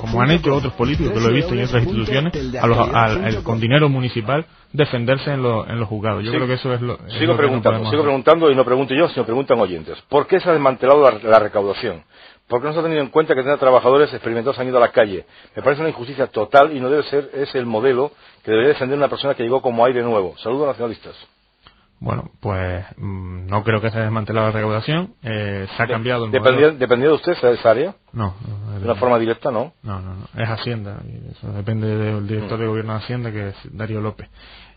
como 0.00 0.22
han 0.22 0.30
hecho 0.30 0.54
otros 0.54 0.72
políticos, 0.74 1.12
que 1.12 1.20
lo 1.20 1.30
he 1.30 1.32
visto 1.32 1.52
en 1.54 1.64
otras 1.64 1.82
instituciones, 1.82 2.32
a 2.56 3.42
con 3.42 3.58
dinero 3.58 3.88
municipal 3.88 4.46
defenderse 4.72 5.32
en, 5.32 5.44
en 5.44 5.80
los 5.80 5.88
juzgados. 5.88 6.24
Yo 6.24 6.30
creo 6.30 6.46
que 6.46 6.54
eso 6.54 6.72
es 6.72 6.80
lo. 6.80 6.98
sigo 7.18 7.36
preguntando, 7.36 7.90
sigo 7.90 8.02
preguntando 8.02 8.50
y 8.50 8.54
no 8.54 8.64
pregunto 8.64 8.94
yo, 8.94 9.08
sino 9.08 9.24
preguntan 9.24 9.58
oyentes. 9.58 10.00
¿Por 10.08 10.28
qué 10.28 10.38
se 10.38 10.48
ha 10.48 10.52
desmantelado 10.52 11.10
la, 11.22 11.38
recaudación? 11.40 12.04
¿Por 12.50 12.60
qué 12.60 12.66
no 12.66 12.72
se 12.72 12.80
ha 12.80 12.82
tenido 12.82 13.00
en 13.00 13.10
cuenta 13.10 13.36
que 13.36 13.44
tener 13.44 13.60
trabajadores 13.60 14.12
experimentados 14.12 14.58
han 14.58 14.66
ido 14.66 14.78
a 14.78 14.80
la 14.80 14.90
calle? 14.90 15.24
Me 15.54 15.62
parece 15.62 15.82
una 15.82 15.90
injusticia 15.90 16.26
total 16.26 16.76
y 16.76 16.80
no 16.80 16.90
debe 16.90 17.04
ser 17.04 17.30
ese 17.32 17.58
el 17.58 17.64
modelo 17.64 18.10
que 18.42 18.50
debería 18.50 18.72
defender 18.72 18.98
una 18.98 19.06
persona 19.06 19.36
que 19.36 19.44
llegó 19.44 19.62
como 19.62 19.84
aire 19.84 20.02
nuevo. 20.02 20.36
Saludos 20.38 20.66
nacionalistas. 20.66 21.14
Bueno, 22.00 22.30
pues 22.40 22.84
mm, 22.96 23.46
no 23.46 23.62
creo 23.62 23.80
que 23.80 23.90
se 23.90 23.98
haya 23.98 24.06
desmantelado 24.06 24.46
la 24.46 24.52
recaudación. 24.52 25.14
Eh, 25.22 25.68
se 25.76 25.82
ha 25.82 25.86
cambiado 25.86 26.24
el 26.24 26.32
¿Dependía, 26.32 26.70
¿Dependía 26.72 27.08
de 27.10 27.14
usted 27.14 27.32
esa 27.32 27.70
área? 27.70 27.94
No. 28.12 28.34
¿De 28.78 28.84
una 28.84 28.96
forma 28.96 29.18
directa, 29.20 29.52
no? 29.52 29.74
No, 29.84 30.00
no, 30.00 30.14
no. 30.14 30.42
Es 30.42 30.48
Hacienda. 30.48 31.02
Eso 31.30 31.52
depende 31.52 31.86
del 31.86 32.26
director 32.26 32.58
mm. 32.58 32.60
de 32.62 32.66
gobierno 32.66 32.92
de 32.94 32.98
Hacienda, 32.98 33.30
que 33.30 33.48
es 33.50 33.56
Darío 33.70 34.00
López. 34.00 34.28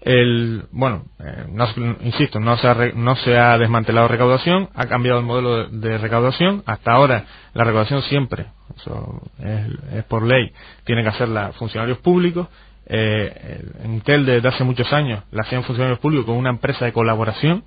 El, 0.06 0.66
bueno, 0.72 1.06
eh, 1.20 1.96
insisto, 2.02 2.40
no 2.40 2.58
se, 2.58 2.68
ha, 2.68 2.76
no 2.94 3.16
se 3.16 3.38
ha 3.38 3.58
desmantelado 3.58 4.10
recaudación, 4.10 4.70
ha 4.76 4.86
cambiado 4.88 5.20
el 5.20 5.26
modelo 5.26 5.70
de, 5.70 5.98
recaudación. 5.98 6.62
Hasta 6.66 6.92
ahora, 6.92 7.26
la 7.54 7.64
recaudación 7.64 8.02
siempre, 8.04 8.48
eso 8.76 9.22
es, 9.40 9.98
es 9.98 10.04
por 10.06 10.24
ley, 10.24 10.52
tiene 10.84 11.04
que 11.04 11.10
hacerla 11.10 11.54
funcionarios 11.54 12.00
públicos 12.00 12.50
eh, 12.86 13.62
en 13.82 13.94
Intel 13.94 14.26
desde 14.26 14.48
hace 14.50 14.66
muchos 14.66 14.92
años 14.92 15.24
la 15.32 15.44
hacían 15.44 15.64
funcionarios 15.64 16.00
públicos 16.00 16.26
con 16.26 16.36
una 16.36 16.50
empresa 16.50 16.84
de 16.84 16.92
colaboración 16.92 17.64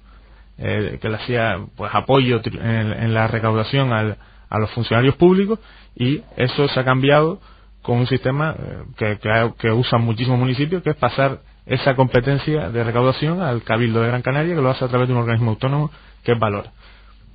eh, 0.59 0.99
que 1.00 1.09
le 1.09 1.16
hacía 1.16 1.59
pues 1.75 1.90
apoyo 1.95 2.43
en, 2.45 3.14
la 3.14 3.26
recaudación 3.26 3.93
a 3.93 4.59
los 4.59 4.71
funcionarios 4.73 5.16
públicos 5.16 5.59
y 5.95 6.23
eso 6.37 6.69
se 6.69 6.81
ha 6.81 6.85
cambiado 6.85 7.40
con 7.81 7.99
un 7.99 8.07
sistema 8.07 8.57
eh, 9.00 9.19
que, 9.59 9.73
usan 9.73 10.02
muchísimos 10.02 10.38
municipios 10.38 10.83
que 10.83 10.90
es 10.90 10.97
pasar 10.97 11.40
esa 11.66 11.94
competencia 11.96 12.70
de 12.70 12.85
recaudación 12.85 13.42
al 13.42 13.62
Cabildo 13.62 14.00
de 14.00 14.08
Gran 14.08 14.23
Canaria 14.23 14.54
que 14.54 14.62
lo 14.62 14.70
hace 14.70 14.85
a 14.85 14.88
través 14.88 15.08
de 15.08 15.14
un 15.14 15.20
organismo 15.20 15.50
autónomo 15.50 15.90
que 16.23 16.32
es 16.32 16.38
Valor. 16.38 16.66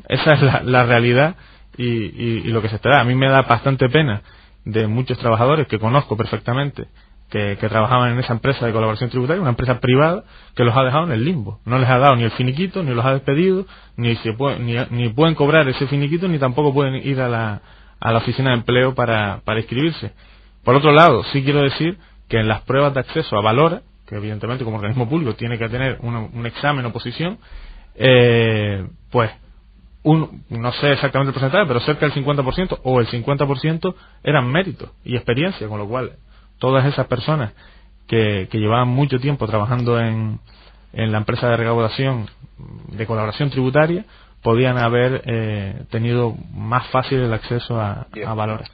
Esa 0.07 0.33
es 0.33 0.65
la, 0.65 0.85
realidad 0.85 1.35
y, 1.77 1.85
y 1.85 2.43
lo 2.51 2.61
que 2.61 2.69
se 2.69 2.75
está. 2.75 2.99
A 2.99 3.03
mí 3.03 3.15
me 3.15 3.29
da 3.29 3.43
bastante 3.43 3.87
pena 3.89 4.21
de 4.65 4.87
muchos 4.87 5.17
trabajadores 5.17 5.67
que 5.67 5.79
conozco 5.79 6.17
perfectamente 6.17 6.87
que, 7.31 7.55
trabajaban 7.55 8.11
en 8.11 8.19
esa 8.19 8.33
empresa 8.33 8.65
de 8.65 8.73
colaboración 8.73 9.09
tributaria, 9.09 9.41
una 9.41 9.51
empresa 9.51 9.79
privada 9.79 10.23
que 10.53 10.65
los 10.65 10.75
ha 10.75 10.83
dejado 10.83 11.05
en 11.05 11.13
el 11.13 11.23
limbo. 11.23 11.59
No 11.65 11.79
les 11.79 11.89
ha 11.89 11.97
dado 11.97 12.15
ni 12.17 12.23
el 12.23 12.31
finiquito, 12.31 12.83
ni 12.83 12.93
los 12.93 13.05
ha 13.05 13.13
despedido, 13.13 13.65
ni, 13.95 14.15
se 14.17 14.35
ni, 14.91 15.09
pueden 15.09 15.33
cobrar 15.35 15.67
ese 15.69 15.87
finiquito, 15.87 16.27
ni 16.27 16.37
tampoco 16.39 16.73
pueden 16.73 16.95
ir 16.95 17.21
a 17.21 17.29
la, 17.29 17.61
a 17.99 18.11
la 18.11 18.17
oficina 18.17 18.49
de 18.49 18.57
empleo 18.57 18.93
para, 18.95 19.41
para 19.45 19.61
inscribirse. 19.61 20.11
Por 20.63 20.75
otro 20.75 20.91
lado, 20.91 21.23
sí 21.31 21.41
quiero 21.43 21.61
decir 21.61 21.97
que 22.27 22.37
en 22.37 22.49
las 22.49 22.61
pruebas 22.61 22.93
de 22.93 22.99
acceso 22.99 23.37
a 23.37 23.41
Valora, 23.41 23.81
que 24.11 24.17
evidentemente 24.17 24.65
como 24.65 24.75
organismo 24.75 25.07
público 25.07 25.35
tiene 25.35 25.57
que 25.57 25.69
tener 25.69 25.97
un, 26.01 26.45
examen 26.45 26.85
o 26.85 26.91
posición, 26.91 27.37
eh, 27.95 28.85
pues 29.09 29.31
un, 30.03 30.43
no 30.49 30.73
sé 30.73 30.91
exactamente 30.91 31.29
el 31.29 31.33
porcentaje, 31.33 31.65
pero 31.65 31.79
cerca 31.79 32.09
del 32.09 32.25
50% 32.25 32.79
o 32.83 32.99
el 32.99 33.07
50% 33.07 33.95
eran 34.21 34.51
méritos 34.51 34.89
y 35.05 35.15
experiencia, 35.15 35.65
con 35.69 35.79
lo 35.79 35.87
cual 35.87 36.17
todas 36.59 36.85
esas 36.85 37.07
personas 37.07 37.53
que, 38.05 38.49
llevaban 38.51 38.89
mucho 38.89 39.17
tiempo 39.17 39.47
trabajando 39.47 39.97
en, 39.97 40.41
en 40.91 41.11
la 41.13 41.19
empresa 41.19 41.47
de 41.47 41.55
recaudación 41.55 42.29
de 42.89 43.05
colaboración 43.05 43.49
tributaria 43.49 44.03
podían 44.43 44.77
haber 44.77 45.21
eh, 45.25 45.83
tenido 45.89 46.35
más 46.53 46.85
fácil 46.87 47.19
el 47.19 47.33
acceso 47.33 47.79
a, 47.79 48.07
valores. 48.35 48.69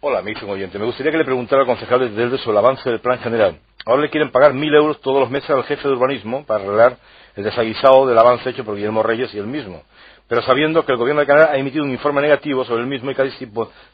Hola, 0.00 0.22
me 0.22 0.30
dice 0.30 0.44
un 0.44 0.52
oyente. 0.52 0.78
Me 0.78 0.86
gustaría 0.86 1.10
que 1.12 1.18
le 1.18 1.24
preguntara 1.24 1.62
al 1.62 1.66
concejal 1.66 2.00
sobre 2.38 2.52
el 2.52 2.58
avance 2.58 2.88
del 2.88 3.00
plan 3.00 3.18
general. 3.18 3.58
Ahora 3.84 4.02
le 4.02 4.10
quieren 4.10 4.30
pagar 4.30 4.54
mil 4.54 4.74
euros 4.74 5.00
todos 5.00 5.20
los 5.20 5.30
meses 5.30 5.50
al 5.50 5.64
jefe 5.64 5.88
de 5.88 5.94
urbanismo 5.94 6.44
para 6.44 6.62
arreglar 6.62 6.96
el 7.36 7.44
desaguisado 7.44 8.06
del 8.06 8.18
avance 8.18 8.50
hecho 8.50 8.64
por 8.64 8.76
Guillermo 8.76 9.02
Reyes 9.02 9.32
y 9.34 9.38
él 9.38 9.46
mismo 9.46 9.82
pero 10.28 10.42
sabiendo 10.42 10.84
que 10.84 10.92
el 10.92 10.98
gobierno 10.98 11.22
de 11.22 11.26
Canadá 11.26 11.52
ha 11.52 11.56
emitido 11.56 11.84
un 11.84 11.90
informe 11.90 12.20
negativo 12.20 12.64
sobre 12.64 12.82
el 12.82 12.86
mismo 12.86 13.10
y 13.10 13.14
casi 13.14 13.30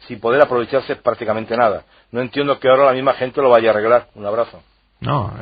sin, 0.06 0.20
poder 0.20 0.42
aprovecharse 0.42 0.96
prácticamente 0.96 1.56
nada. 1.56 1.84
No 2.10 2.20
entiendo 2.20 2.58
que 2.58 2.68
ahora 2.68 2.86
la 2.86 2.92
misma 2.92 3.14
gente 3.14 3.40
lo 3.40 3.50
vaya 3.50 3.68
a 3.68 3.72
arreglar. 3.72 4.08
Un 4.16 4.26
abrazo. 4.26 4.60
No, 5.00 5.32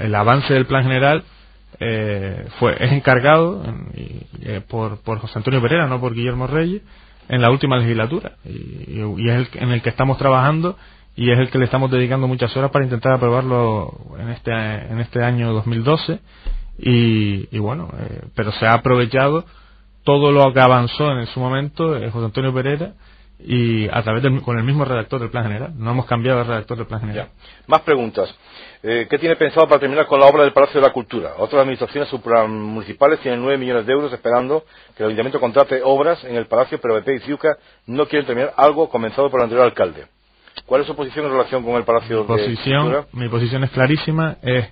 el, 0.00 0.14
avance 0.14 0.52
del 0.52 0.66
plan 0.66 0.82
general 0.82 1.24
eh, 1.80 2.46
fue 2.58 2.76
es 2.78 2.92
encargado 2.92 3.64
eh, 3.94 4.60
por, 4.68 4.98
por 4.98 5.18
José 5.18 5.38
Antonio 5.38 5.62
Pereira, 5.62 5.86
no 5.86 6.00
por 6.00 6.12
Guillermo 6.12 6.46
Reyes, 6.46 6.82
en 7.28 7.42
la 7.42 7.50
última 7.50 7.78
legislatura. 7.78 8.32
Y, 8.44 9.28
es 9.28 9.36
el 9.36 9.48
en 9.54 9.70
el 9.70 9.82
que 9.82 9.90
estamos 9.90 10.18
trabajando 10.18 10.76
y 11.14 11.30
es 11.30 11.38
el 11.38 11.50
que 11.50 11.58
le 11.58 11.64
estamos 11.64 11.90
dedicando 11.90 12.26
muchas 12.26 12.56
horas 12.56 12.70
para 12.70 12.84
intentar 12.84 13.12
aprobarlo 13.12 14.16
en 14.18 14.30
este, 14.30 14.52
en 14.52 14.98
este 15.00 15.22
año 15.22 15.52
2012 15.52 16.20
y, 16.78 17.58
bueno, 17.58 17.90
eh, 17.98 18.22
pero 18.34 18.50
se 18.52 18.66
ha 18.66 18.74
aprovechado 18.74 19.44
todo 20.04 20.32
lo 20.32 20.52
que 20.52 20.60
avanzó 20.60 21.12
en 21.12 21.26
su 21.26 21.38
momento 21.38 21.96
eh, 21.96 22.10
José 22.10 22.26
Antonio 22.26 22.52
Pereira 22.52 22.94
y 23.44 23.88
a 23.88 24.02
través 24.02 24.22
con 24.42 24.58
el 24.58 24.64
mismo 24.64 24.84
redactor 24.84 25.20
del 25.20 25.30
plan 25.30 25.44
general. 25.44 25.72
No 25.76 25.90
hemos 25.90 26.06
cambiado 26.06 26.40
el 26.40 26.46
redactor 26.46 26.78
del 26.78 26.86
plan 26.86 27.00
general. 27.00 27.28
Más 27.66 27.80
preguntas. 27.82 28.34
Eh, 28.82 29.06
¿Qué 29.08 29.18
tiene 29.18 29.36
pensado 29.36 29.66
para 29.68 29.80
terminar 29.80 30.06
con 30.06 30.18
la 30.20 30.26
obra 30.26 30.42
del 30.42 30.52
Palacio 30.52 30.80
de 30.80 30.86
la 30.86 30.92
Cultura? 30.92 31.34
Otras 31.38 31.62
administraciones 31.62 32.08
supramunicipales 32.08 33.20
tienen 33.20 33.40
nueve 33.40 33.58
millones 33.58 33.86
de 33.86 33.92
euros 33.92 34.12
esperando 34.12 34.64
que 34.96 35.02
el 35.02 35.10
Ayuntamiento 35.10 35.40
contrate 35.40 35.80
obras 35.84 36.22
en 36.24 36.36
el 36.36 36.46
Palacio, 36.46 36.80
pero 36.80 36.94
BP 36.94 37.08
y 37.08 37.20
Ciuca 37.20 37.58
no 37.86 38.06
quieren 38.06 38.26
terminar 38.26 38.54
algo 38.56 38.88
comenzado 38.88 39.30
por 39.30 39.40
el 39.40 39.44
anterior 39.44 39.66
alcalde. 39.66 40.06
¿Cuál 40.66 40.82
es 40.82 40.86
su 40.86 40.94
posición 40.94 41.26
en 41.26 41.32
relación 41.32 41.64
con 41.64 41.74
el 41.74 41.84
Palacio 41.84 42.24
de 42.24 42.36
la 42.36 42.44
Cultura? 42.44 43.06
Mi 43.12 43.28
posición 43.28 43.64
es 43.64 43.70
clarísima. 43.70 44.36
Es 44.42 44.68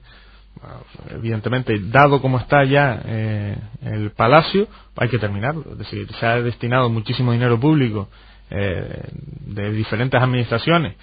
evidentemente, 1.10 1.78
dado 1.80 2.20
como 2.20 2.38
está 2.38 2.64
ya 2.64 3.00
eh, 3.04 3.56
el 3.82 4.10
palacio, 4.12 4.68
hay 4.96 5.08
que 5.08 5.18
terminarlo. 5.18 5.64
Es 5.72 5.78
decir, 5.78 6.08
se 6.18 6.26
ha 6.26 6.40
destinado 6.42 6.90
muchísimo 6.90 7.32
dinero 7.32 7.58
público 7.58 8.08
eh, 8.50 9.02
de 9.46 9.72
diferentes 9.72 10.20
administraciones 10.20 10.94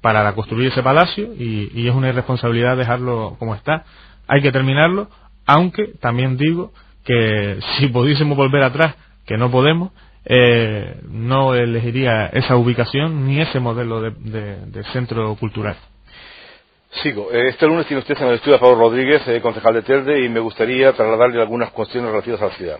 para 0.00 0.32
construir 0.34 0.72
ese 0.72 0.82
palacio 0.82 1.32
y, 1.32 1.86
es 1.86 1.94
una 1.94 2.08
irresponsabilidad 2.08 2.76
dejarlo 2.76 3.36
como 3.38 3.54
está. 3.54 3.84
Hay 4.26 4.42
que 4.42 4.50
terminarlo, 4.50 5.08
aunque 5.46 5.92
también 6.00 6.36
digo 6.36 6.72
que 7.04 7.58
si 7.78 7.88
pudiésemos 7.88 8.36
volver 8.36 8.62
atrás, 8.62 8.96
que 9.24 9.36
no 9.36 9.50
podemos, 9.50 9.92
eh, 10.24 11.00
no 11.08 11.54
elegiría 11.54 12.26
esa 12.26 12.56
ubicación 12.56 13.26
ni 13.26 13.40
ese 13.40 13.60
modelo 13.60 14.00
de 14.00 14.84
centro 14.92 15.34
cultural. 15.36 15.76
Sigo. 17.02 17.30
Eh, 17.30 17.48
este 17.48 17.66
lunes 17.66 17.86
tiene 17.86 18.00
usted 18.00 18.16
en 18.20 18.28
el 18.28 18.34
estudio 18.34 18.56
a 18.56 18.60
Pablo 18.60 18.76
Rodríguez, 18.76 19.26
eh, 19.28 19.40
concejal 19.40 19.74
de 19.74 19.82
Telde, 19.82 20.24
y 20.24 20.28
me 20.28 20.40
gustaría 20.40 20.92
trasladarle 20.92 21.40
algunas 21.40 21.70
cuestiones 21.70 22.10
relativas 22.10 22.40
a 22.40 22.46
la 22.46 22.52
ciudad. 22.52 22.78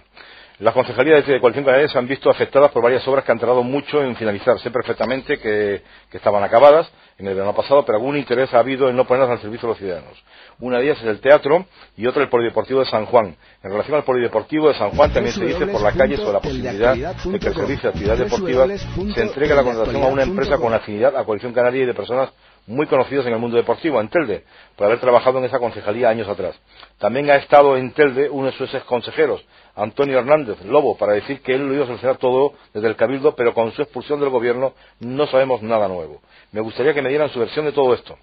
Las 0.59 0.73
concejalías 0.73 1.27
de 1.27 1.39
Coalición 1.39 1.67
Canaria 1.67 1.87
se 1.87 1.99
han 1.99 2.09
visto 2.09 2.31
afectadas 2.31 2.71
por 2.71 2.83
varias 2.83 3.07
obras 3.07 3.27
que 3.27 3.33
han 3.33 3.39
tardado 3.39 3.63
mucho 3.63 4.03
en 4.03 4.17
finalizar. 4.17 4.59
Sé 4.61 4.71
perfectamente 4.71 5.39
que, 5.39 5.83
estaban 6.13 6.43
acabadas 6.43 6.91
en 7.19 7.27
el 7.27 7.35
verano 7.35 7.55
pasado, 7.55 7.85
pero 7.85 7.99
algún 7.99 8.17
interés 8.17 8.53
ha 8.55 8.61
habido 8.61 8.89
en 8.89 8.97
no 8.97 9.07
ponerlas 9.07 9.33
al 9.33 9.41
servicio 9.43 9.69
de 9.69 9.73
los 9.73 9.79
ciudadanos. 9.79 10.25
Una 10.59 10.79
de 10.79 10.85
ellas 10.85 10.99
es 11.03 11.09
el 11.09 11.21
teatro 11.21 11.67
y 11.95 12.07
otra 12.07 12.23
el 12.23 12.31
Polideportivo 12.31 12.81
de 12.81 12.87
San 12.87 13.05
Juan. 13.05 13.37
En 13.63 13.71
relación 13.71 13.97
al 13.97 14.05
Polideportivo 14.05 14.69
de 14.69 14.75
San 14.75 14.93
Juan 14.93 15.13
también 15.13 15.35
se 15.35 15.45
dice 15.45 15.67
por 15.67 15.83
la 15.83 15.93
calle 15.93 16.17
sobre 16.17 16.33
la 16.33 16.41
posibilidad 16.41 16.97
de 16.97 17.39
que 17.39 17.49
el 17.49 17.55
servicio 17.55 17.83
de 17.83 17.89
actividades 17.89 18.21
deportivas 18.21 18.87
se 19.15 19.23
entregue 19.23 19.55
la 19.55 19.63
contratación 19.63 20.03
a 20.05 20.07
una 20.07 20.23
empresa 20.23 20.57
con 20.57 20.73
afinidad 20.73 21.15
a 21.17 21.25
Coalición 21.25 21.53
Canaria 21.53 21.83
y 21.83 21.87
de 21.87 21.95
personas 21.95 22.31
muy 22.67 22.87
conocidos 22.87 23.27
en 23.27 23.33
el 23.33 23.39
mundo 23.39 23.57
deportivo, 23.57 24.01
en 24.01 24.09
Telde, 24.09 24.45
por 24.77 24.87
haber 24.87 24.99
trabajado 25.01 25.39
en 25.39 25.45
esa 25.45 25.59
concejalía 25.59 26.09
años 26.09 26.29
atrás. 26.29 26.59
También 26.99 27.31
ha 27.31 27.37
estado 27.37 27.77
en 27.77 27.93
Telde 27.93 28.29
uno 28.29 28.47
de 28.47 28.53
sus 28.53 28.73
ex 28.75 28.85
consejeros, 28.85 29.45
Antonio 29.75 30.19
Hernández 30.19 30.65
Lobo, 30.65 30.97
para 30.97 31.13
decir 31.13 31.41
que 31.43 31.55
él 31.55 31.67
lo 31.67 31.75
iba 31.75 31.85
a 31.85 31.87
solucionar 31.87 32.17
todo 32.17 32.55
desde 32.75 32.89
el 32.89 32.97
Cabildo, 32.97 33.35
pero 33.37 33.55
con 33.55 33.73
su 33.73 33.83
expulsión 33.83 34.21
del 34.21 34.31
gobierno 34.31 34.75
no 35.01 35.27
sabemos 35.27 35.63
nada 35.63 35.89
nuevo. 35.89 36.21
Me 36.53 36.61
gustaría 36.61 36.95
que 36.95 37.03
me 37.03 37.11
dieran 37.11 37.31
su 37.31 37.39
versión 37.39 37.67
de 37.67 37.73
todo 37.73 37.95
esto. 37.95 38.17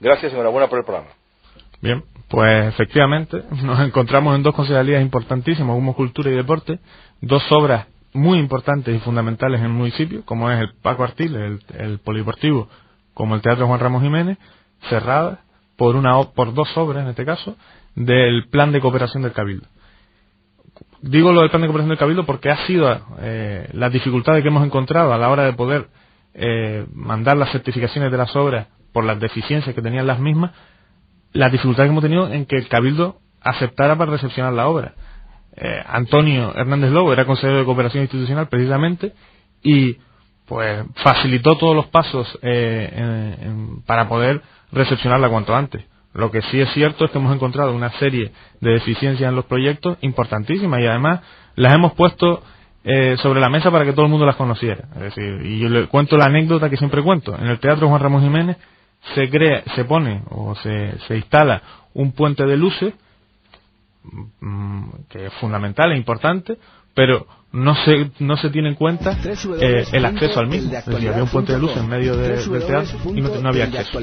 Gracias 0.00 0.32
y 0.32 0.34
enhorabuena 0.34 0.68
por 0.68 0.78
el 0.78 0.84
programa. 0.84 1.10
Bien, 1.80 2.02
pues 2.28 2.66
efectivamente 2.66 3.42
nos 3.62 3.80
encontramos 3.80 4.34
en 4.34 4.42
dos 4.42 4.54
concejalías 4.54 5.02
importantísimas, 5.02 5.74
como 5.74 5.94
Cultura 5.94 6.30
y 6.30 6.34
Deporte, 6.34 6.78
dos 7.20 7.42
obras 7.52 7.86
muy 8.12 8.38
importantes 8.38 8.94
y 8.94 8.98
fundamentales 9.00 9.60
en 9.60 9.66
el 9.66 9.72
municipio, 9.72 10.24
como 10.24 10.50
es 10.50 10.60
el 10.60 10.72
Paco 10.82 11.04
Artiles, 11.04 11.60
el, 11.78 11.98
Polideportivo, 11.98 12.68
como 13.16 13.34
el 13.34 13.40
Teatro 13.40 13.66
Juan 13.66 13.80
Ramos 13.80 14.02
Jiménez, 14.02 14.36
cerradas 14.90 15.38
por, 15.78 15.96
una, 15.96 16.22
por 16.34 16.52
dos 16.52 16.68
obras, 16.76 17.02
en 17.02 17.08
este 17.08 17.24
caso, 17.24 17.56
del 17.94 18.46
Plan 18.50 18.72
de 18.72 18.80
Cooperación 18.80 19.22
del 19.22 19.32
Cabildo. 19.32 19.66
Digo 21.00 21.32
lo 21.32 21.40
del 21.40 21.48
Plan 21.48 21.62
de 21.62 21.68
Cooperación 21.68 21.88
del 21.88 21.98
Cabildo 21.98 22.26
porque 22.26 22.50
ha 22.50 22.66
sido 22.66 22.94
eh, 23.20 23.70
las 23.72 23.90
dificultades 23.90 24.42
que 24.42 24.48
hemos 24.48 24.66
encontrado 24.66 25.14
a 25.14 25.18
la 25.18 25.30
hora 25.30 25.44
de 25.44 25.54
poder 25.54 25.88
eh, 26.34 26.84
mandar 26.92 27.38
las 27.38 27.52
certificaciones 27.52 28.12
de 28.12 28.18
las 28.18 28.36
obras 28.36 28.66
por 28.92 29.04
las 29.04 29.18
deficiencias 29.18 29.74
que 29.74 29.80
tenían 29.80 30.06
las 30.06 30.20
mismas, 30.20 30.50
las 31.32 31.50
dificultades 31.50 31.88
que 31.88 31.92
hemos 31.92 32.04
tenido 32.04 32.30
en 32.30 32.44
que 32.44 32.56
el 32.56 32.68
Cabildo 32.68 33.20
aceptara 33.40 33.96
para 33.96 34.10
recepcionar 34.10 34.52
la 34.52 34.68
obra. 34.68 34.92
Eh, 35.56 35.82
Antonio 35.86 36.54
Hernández 36.54 36.90
Lobo 36.90 37.14
era 37.14 37.24
consejero 37.24 37.60
de 37.60 37.64
cooperación 37.64 38.02
institucional 38.02 38.48
precisamente 38.48 39.14
y 39.62 39.96
pues 40.46 40.84
facilitó 41.02 41.56
todos 41.56 41.74
los 41.74 41.86
pasos 41.86 42.38
eh, 42.42 43.50
para 43.86 44.08
poder 44.08 44.42
recepcionarla 44.72 45.28
cuanto 45.28 45.54
antes. 45.54 45.84
Lo 46.14 46.30
que 46.30 46.40
sí 46.42 46.60
es 46.60 46.70
cierto 46.72 47.04
es 47.04 47.10
que 47.10 47.18
hemos 47.18 47.34
encontrado 47.34 47.74
una 47.74 47.90
serie 47.98 48.32
de 48.60 48.70
deficiencias 48.70 49.28
en 49.28 49.36
los 49.36 49.44
proyectos 49.44 49.98
importantísimas 50.00 50.80
y 50.80 50.86
además 50.86 51.20
las 51.56 51.74
hemos 51.74 51.92
puesto 51.92 52.42
eh, 52.84 53.16
sobre 53.18 53.40
la 53.40 53.50
mesa 53.50 53.70
para 53.70 53.84
que 53.84 53.92
todo 53.92 54.06
el 54.06 54.10
mundo 54.10 54.24
las 54.24 54.36
conociera. 54.36 54.88
Es 54.94 55.14
decir, 55.14 55.40
y 55.44 55.58
yo 55.58 55.68
le 55.68 55.88
cuento 55.88 56.16
la 56.16 56.26
anécdota 56.26 56.70
que 56.70 56.76
siempre 56.76 57.02
cuento. 57.02 57.36
En 57.36 57.48
el 57.48 57.58
Teatro 57.58 57.88
Juan 57.88 58.00
Ramón 58.00 58.22
Jiménez 58.22 58.56
se 59.14 59.28
crea, 59.28 59.62
se 59.74 59.84
pone 59.84 60.22
o 60.30 60.54
se, 60.54 60.98
se 61.00 61.16
instala 61.16 61.60
un 61.92 62.12
puente 62.12 62.46
de 62.46 62.56
luces 62.56 62.94
mm, 64.40 64.84
que 65.10 65.26
es 65.26 65.32
fundamental 65.34 65.92
e 65.92 65.96
importante, 65.96 66.56
pero 66.96 67.26
no 67.52 67.74
se, 67.84 68.10
no 68.20 68.38
se 68.38 68.48
tiene 68.48 68.70
en 68.70 68.74
cuenta 68.74 69.18
eh, 69.60 69.84
el 69.92 70.04
acceso 70.06 70.40
al 70.40 70.48
mismo. 70.48 70.72
Es 70.72 70.86
decir, 70.86 71.10
había 71.10 71.22
un 71.22 71.28
puente 71.28 71.52
de 71.52 71.58
luz 71.58 71.76
en 71.76 71.88
medio 71.88 72.16
del 72.16 72.66
teatro 72.66 72.98
y 73.14 73.20
no, 73.20 73.48
había 73.48 73.64
acceso. 73.64 74.00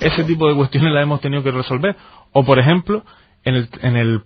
Ese 0.00 0.24
tipo 0.24 0.48
de 0.48 0.54
cuestiones 0.54 0.92
las 0.92 1.02
hemos 1.02 1.20
tenido 1.20 1.42
que 1.42 1.50
resolver. 1.50 1.96
O, 2.32 2.44
por 2.44 2.60
ejemplo, 2.60 3.04
en 3.44 3.56
el, 3.56 3.68
en 3.82 3.96
el, 3.96 4.22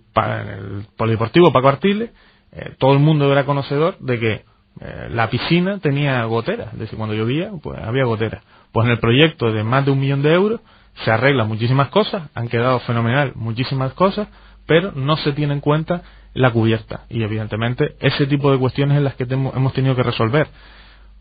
polideportivo 0.95 1.51
Paco 1.51 1.69
Artiles, 1.69 2.11
eh, 2.51 2.75
todo 2.77 2.93
el 2.93 2.99
mundo 2.99 3.31
era 3.31 3.43
conocedor 3.43 3.97
de 3.99 4.19
que 4.19 4.33
eh, 4.33 5.07
la 5.09 5.31
piscina 5.31 5.79
tenía 5.79 6.23
goteras. 6.25 6.73
Es 6.73 6.79
decir, 6.79 6.97
cuando 6.97 7.15
llovía, 7.15 7.49
pues 7.61 7.79
había 7.83 8.05
goteras. 8.05 8.43
Pues 8.71 8.85
en 8.85 8.91
el 8.91 8.99
proyecto 8.99 9.51
de 9.51 9.63
más 9.63 9.83
de 9.83 9.91
un 9.91 9.99
millón 9.99 10.21
de 10.21 10.31
euros 10.31 10.61
se 11.05 11.11
arreglan 11.11 11.47
muchísimas 11.47 11.89
cosas, 11.89 12.29
han 12.35 12.49
quedado 12.49 12.79
fenomenal 12.81 13.31
muchísimas 13.33 13.93
cosas, 13.93 14.27
pero 14.67 14.91
no 14.91 15.17
se 15.17 15.33
tiene 15.33 15.53
en 15.53 15.59
cuenta 15.59 16.03
la 16.33 16.51
cubierta. 16.51 17.01
Y 17.09 17.23
evidentemente 17.23 17.95
ese 17.99 18.27
tipo 18.27 18.51
de 18.51 18.57
cuestiones 18.57 18.97
en 18.97 19.03
las 19.03 19.15
que 19.15 19.25
hemos 19.29 19.73
tenido 19.73 19.95
que 19.95 20.03
resolver. 20.03 20.47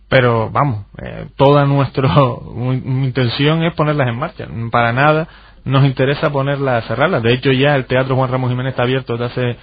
Pero 0.08 0.50
vamos, 0.50 0.86
eh, 1.02 1.26
toda 1.36 1.64
nuestra 1.66 2.08
intención 2.84 3.62
es 3.62 3.74
ponerlas 3.74 4.08
en 4.08 4.18
marcha. 4.18 4.48
Para 4.70 4.92
nada 4.92 5.28
nos 5.64 5.84
interesa 5.84 6.30
ponerlas, 6.30 6.86
cerrarlas. 6.86 7.22
De 7.22 7.32
hecho 7.32 7.52
ya 7.52 7.76
el 7.76 7.86
Teatro 7.86 8.16
Juan 8.16 8.30
Ramos 8.30 8.50
Jiménez 8.50 8.72
está 8.72 8.82
abierto 8.82 9.16
desde 9.16 9.26
hace, 9.26 9.58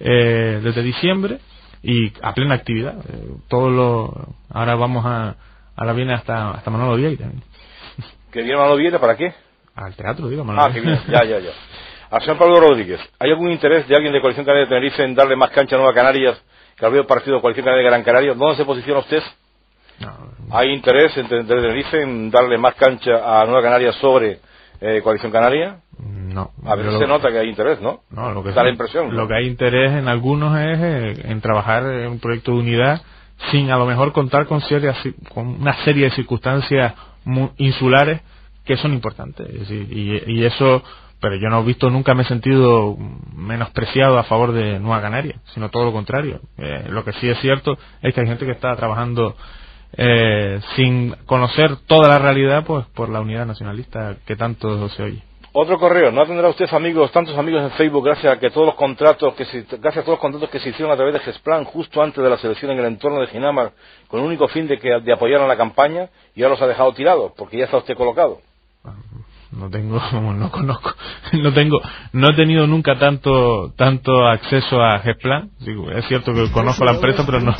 eh, 0.00 0.60
desde 0.62 0.82
diciembre 0.82 1.38
y 1.82 2.12
a 2.22 2.34
plena 2.34 2.54
actividad. 2.54 2.94
Eh, 3.08 3.34
todo 3.48 3.70
lo, 3.70 4.34
ahora 4.50 4.74
vamos 4.74 5.04
a, 5.06 5.36
ahora 5.76 5.92
viene 5.92 6.14
hasta, 6.14 6.52
hasta 6.52 6.70
Manolo 6.70 6.96
Vieira. 6.96 7.26
¿Que 8.32 8.42
viene 8.42 8.56
Manolo 8.56 8.76
Vieira 8.76 8.98
para 8.98 9.16
qué? 9.16 9.34
Al 9.74 9.94
teatro, 9.94 10.28
digo, 10.28 10.44
Manolo 10.44 10.68
Ah, 10.68 10.72
que 10.72 10.80
viene, 10.80 11.00
ya, 11.08 11.24
ya, 11.24 11.38
ya. 11.40 11.50
A 12.10 12.18
señor 12.18 12.38
Pablo 12.38 12.58
Rodríguez, 12.58 13.00
¿hay 13.20 13.30
algún 13.30 13.52
interés 13.52 13.86
de 13.86 13.94
alguien 13.94 14.12
de 14.12 14.20
Coalición 14.20 14.44
Canaria 14.44 14.64
de 14.64 14.68
Tenerife 14.68 15.04
en 15.04 15.14
darle 15.14 15.36
más 15.36 15.50
cancha 15.50 15.76
a 15.76 15.78
Nueva 15.78 15.94
Canarias 15.94 16.42
que 16.76 16.84
al 16.84 17.06
partido 17.06 17.36
de 17.36 17.40
Coalición 17.40 17.64
Canaria 17.64 17.84
de 17.84 17.88
Gran 17.88 18.02
Canaria? 18.02 18.34
¿Dónde 18.34 18.56
se 18.56 18.64
posiciona 18.64 18.98
usted? 18.98 19.22
¿Hay 20.50 20.72
interés 20.72 21.16
en, 21.16 21.28
de 21.28 21.44
Tenerife 21.44 22.02
en 22.02 22.30
darle 22.32 22.58
más 22.58 22.74
cancha 22.74 23.12
a 23.40 23.44
Nueva 23.44 23.62
Canarias 23.62 23.94
sobre 23.96 24.40
eh, 24.80 25.00
Coalición 25.04 25.30
Canaria? 25.30 25.76
No. 26.00 26.50
A 26.66 26.74
ver, 26.74 26.90
se 26.98 27.06
nota 27.06 27.30
que 27.30 27.38
hay 27.38 27.48
interés, 27.48 27.80
¿no? 27.80 28.00
No, 28.10 28.32
lo 28.32 28.42
que 28.42 28.50
da 28.50 28.64
la 28.64 28.70
impresión. 28.70 29.14
Lo 29.16 29.28
que 29.28 29.34
hay 29.34 29.46
interés 29.46 29.92
en 29.92 30.08
algunos 30.08 30.58
es 30.58 30.78
eh, 30.80 31.14
en 31.26 31.40
trabajar 31.40 31.84
en 31.84 32.08
un 32.08 32.18
proyecto 32.18 32.52
de 32.52 32.58
unidad 32.58 33.02
sin 33.52 33.70
a 33.70 33.78
lo 33.78 33.86
mejor 33.86 34.12
contar 34.12 34.46
con, 34.46 34.60
con 35.32 35.46
una 35.46 35.84
serie 35.84 36.06
de 36.06 36.10
circunstancias 36.10 36.92
insulares 37.56 38.20
que 38.64 38.76
son 38.76 38.92
importantes. 38.94 39.70
y, 39.70 40.44
eso 40.44 40.82
pero 41.20 41.36
yo 41.36 41.48
no 41.48 41.60
he 41.60 41.64
visto, 41.64 41.90
nunca 41.90 42.14
me 42.14 42.22
he 42.22 42.26
sentido 42.26 42.96
menospreciado 43.34 44.18
a 44.18 44.24
favor 44.24 44.52
de 44.52 44.78
Nueva 44.78 45.02
Canaria, 45.02 45.36
sino 45.54 45.68
todo 45.68 45.84
lo 45.84 45.92
contrario. 45.92 46.40
Eh, 46.58 46.86
lo 46.88 47.04
que 47.04 47.12
sí 47.14 47.28
es 47.28 47.38
cierto 47.40 47.76
es 48.02 48.14
que 48.14 48.20
hay 48.20 48.26
gente 48.26 48.46
que 48.46 48.52
está 48.52 48.74
trabajando 48.76 49.36
eh, 49.96 50.60
sin 50.76 51.12
conocer 51.26 51.76
toda 51.86 52.08
la 52.08 52.18
realidad, 52.18 52.64
pues 52.64 52.86
por 52.94 53.08
la 53.08 53.20
unidad 53.20 53.46
nacionalista 53.46 54.16
que 54.26 54.36
tanto 54.36 54.88
se 54.90 55.02
oye. 55.02 55.22
Otro 55.52 55.80
correo, 55.80 56.12
no 56.12 56.24
tendrá 56.26 56.48
usted 56.48 56.72
amigos, 56.72 57.10
tantos 57.10 57.36
amigos 57.36 57.64
en 57.64 57.72
Facebook 57.72 58.04
gracias 58.04 58.32
a 58.32 58.38
que 58.38 58.50
todos 58.50 58.68
los 58.68 58.76
contratos 58.76 59.34
que 59.34 59.44
se, 59.46 59.62
gracias 59.62 59.96
a 59.96 60.02
todos 60.02 60.14
los 60.14 60.20
contratos 60.20 60.48
que 60.48 60.60
se 60.60 60.68
hicieron 60.68 60.92
a 60.92 60.96
través 60.96 61.12
de 61.12 61.18
Gesplan 61.18 61.64
justo 61.64 62.00
antes 62.00 62.22
de 62.22 62.30
la 62.30 62.38
selección 62.38 62.70
en 62.70 62.78
el 62.78 62.84
entorno 62.84 63.20
de 63.20 63.26
Ginamar 63.26 63.72
con 64.06 64.20
el 64.20 64.26
único 64.26 64.46
fin 64.46 64.68
de 64.68 64.78
que 64.78 65.00
de 65.00 65.12
apoyar 65.12 65.40
a 65.40 65.48
la 65.48 65.56
campaña 65.56 66.08
y 66.36 66.44
ahora 66.44 66.54
los 66.54 66.62
ha 66.62 66.68
dejado 66.68 66.92
tirados 66.92 67.32
porque 67.36 67.58
ya 67.58 67.64
está 67.64 67.78
usted 67.78 67.96
colocado. 67.96 68.38
No 69.60 69.68
tengo 69.68 70.00
no 70.12 70.50
conozco 70.50 70.94
no 71.34 71.52
tengo 71.52 71.82
no 72.14 72.30
he 72.30 72.34
tenido 72.34 72.66
nunca 72.66 72.98
tanto 72.98 73.74
tanto 73.76 74.26
acceso 74.26 74.80
a 74.82 75.00
Gesplan 75.00 75.50
es 75.94 76.06
cierto 76.06 76.32
que 76.32 76.50
conozco 76.50 76.82
la 76.86 76.92
empresa 76.92 77.24
pero 77.26 77.40
no 77.40 77.54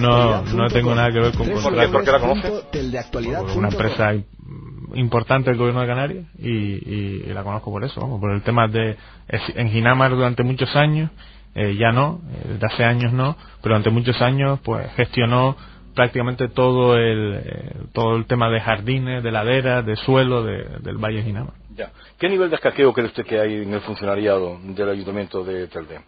no, 0.00 0.42
no 0.42 0.68
tengo 0.68 0.92
nada 0.92 1.12
que 1.12 1.20
ver 1.20 1.32
con 1.36 1.48
¿Por 1.48 2.04
qué, 2.04 2.10
la 2.10 2.18
conoce? 2.18 2.52
una 3.56 3.68
empresa 3.68 4.12
importante 4.94 5.50
del 5.50 5.58
gobierno 5.58 5.82
de 5.82 5.86
Canarias 5.86 6.26
y, 6.36 6.50
y, 6.50 7.32
la 7.32 7.44
conozco 7.44 7.70
por 7.70 7.84
eso 7.84 8.00
vamos 8.00 8.20
por 8.20 8.32
el 8.32 8.42
tema 8.42 8.66
de 8.66 8.96
en 9.28 9.70
Ginamar 9.70 10.10
durante 10.10 10.42
muchos 10.42 10.74
años 10.74 11.10
eh, 11.54 11.76
ya 11.78 11.92
no 11.92 12.22
eh, 12.28 12.54
desde 12.54 12.66
hace 12.66 12.84
años 12.84 13.12
no 13.12 13.36
pero 13.62 13.74
durante 13.76 13.90
muchos 13.90 14.20
años 14.20 14.58
pues 14.64 14.90
gestionó 14.96 15.56
prácticamente 15.96 16.48
todo 16.48 16.96
el 16.96 17.40
eh, 17.44 17.72
todo 17.92 18.14
el 18.14 18.26
tema 18.26 18.48
de 18.50 18.60
jardines, 18.60 19.24
de 19.24 19.32
laderas, 19.32 19.84
de 19.84 19.96
suelo 19.96 20.44
del 20.44 20.98
Valle 20.98 21.22
Ginama. 21.22 21.54
Ya. 21.74 21.90
¿Qué 22.18 22.28
nivel 22.28 22.50
de 22.50 22.56
escaqueo 22.56 22.92
cree 22.92 23.06
usted 23.06 23.24
que 23.24 23.40
hay 23.40 23.62
en 23.62 23.74
el 23.74 23.80
funcionariado 23.80 24.58
del 24.62 24.90
Ayuntamiento 24.90 25.42
de 25.42 25.66
Telde? 25.66 26.00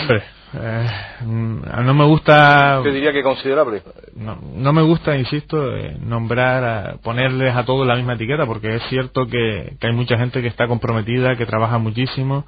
Hombre, 0.00 0.22
eh, 0.54 0.88
no 1.26 1.92
me 1.94 2.04
gusta... 2.04 2.78
¿Usted 2.78 2.94
diría 2.94 3.12
que 3.12 3.22
considerable? 3.22 3.82
No, 4.16 4.38
no 4.54 4.72
me 4.72 4.80
gusta, 4.80 5.14
insisto, 5.14 5.76
eh, 5.76 5.98
nombrar, 6.00 6.98
ponerles 7.02 7.54
a 7.54 7.66
todos 7.66 7.86
la 7.86 7.96
misma 7.96 8.14
etiqueta, 8.14 8.46
porque 8.46 8.76
es 8.76 8.82
cierto 8.88 9.26
que, 9.26 9.76
que 9.78 9.86
hay 9.86 9.92
mucha 9.92 10.16
gente 10.16 10.40
que 10.40 10.48
está 10.48 10.66
comprometida, 10.66 11.36
que 11.36 11.44
trabaja 11.44 11.76
muchísimo 11.76 12.46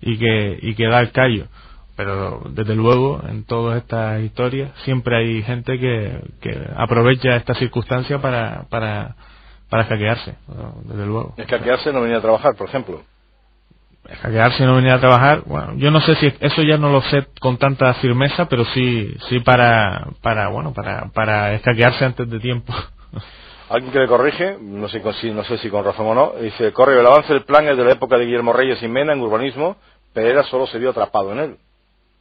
y 0.00 0.16
que, 0.18 0.58
y 0.62 0.74
que 0.74 0.86
da 0.86 1.00
el 1.00 1.12
callo 1.12 1.48
pero 1.98 2.42
desde 2.50 2.76
luego 2.76 3.20
en 3.28 3.44
todas 3.44 3.78
estas 3.78 4.20
historias 4.20 4.70
siempre 4.84 5.16
hay 5.16 5.42
gente 5.42 5.80
que, 5.80 6.20
que 6.40 6.56
aprovecha 6.76 7.34
esta 7.34 7.54
circunstancia 7.54 8.20
para, 8.20 8.66
para, 8.70 9.16
para 9.68 9.82
escaquearse, 9.82 10.36
desde 10.84 11.06
luego. 11.06 11.34
Escaquearse 11.36 11.92
no 11.92 12.00
venir 12.02 12.18
a 12.18 12.20
trabajar, 12.20 12.54
por 12.54 12.68
ejemplo. 12.68 13.02
Escaquearse 14.08 14.64
no 14.64 14.76
venir 14.76 14.92
a 14.92 15.00
trabajar, 15.00 15.42
bueno, 15.44 15.74
yo 15.74 15.90
no 15.90 16.00
sé 16.00 16.14
si 16.14 16.32
eso 16.38 16.62
ya 16.62 16.78
no 16.78 16.88
lo 16.90 17.02
sé 17.02 17.26
con 17.40 17.58
tanta 17.58 17.92
firmeza, 17.94 18.48
pero 18.48 18.64
sí, 18.66 19.12
sí 19.28 19.40
para, 19.40 20.06
para, 20.22 20.50
bueno, 20.50 20.72
para, 20.72 21.08
para 21.12 21.52
escaquearse 21.54 22.04
antes 22.04 22.30
de 22.30 22.38
tiempo. 22.38 22.72
Alguien 23.70 23.92
que 23.92 23.98
le 23.98 24.06
corrige, 24.06 24.56
no 24.60 24.88
sé, 24.88 25.02
si, 25.20 25.32
no 25.32 25.42
sé 25.42 25.58
si 25.58 25.68
con 25.68 25.84
razón 25.84 26.06
o 26.06 26.14
no, 26.14 26.32
dice, 26.40 26.72
corre, 26.72 26.96
el 27.00 27.04
avance 27.04 27.32
del 27.32 27.42
plan 27.42 27.66
es 27.66 27.76
de 27.76 27.84
la 27.84 27.90
época 27.94 28.16
de 28.16 28.26
Guillermo 28.26 28.52
Reyes 28.52 28.80
y 28.84 28.86
Mena 28.86 29.14
en 29.14 29.20
urbanismo, 29.20 29.78
Pereira 30.14 30.44
solo 30.44 30.68
se 30.68 30.78
vio 30.78 30.90
atrapado 30.90 31.32
en 31.32 31.38
él. 31.40 31.58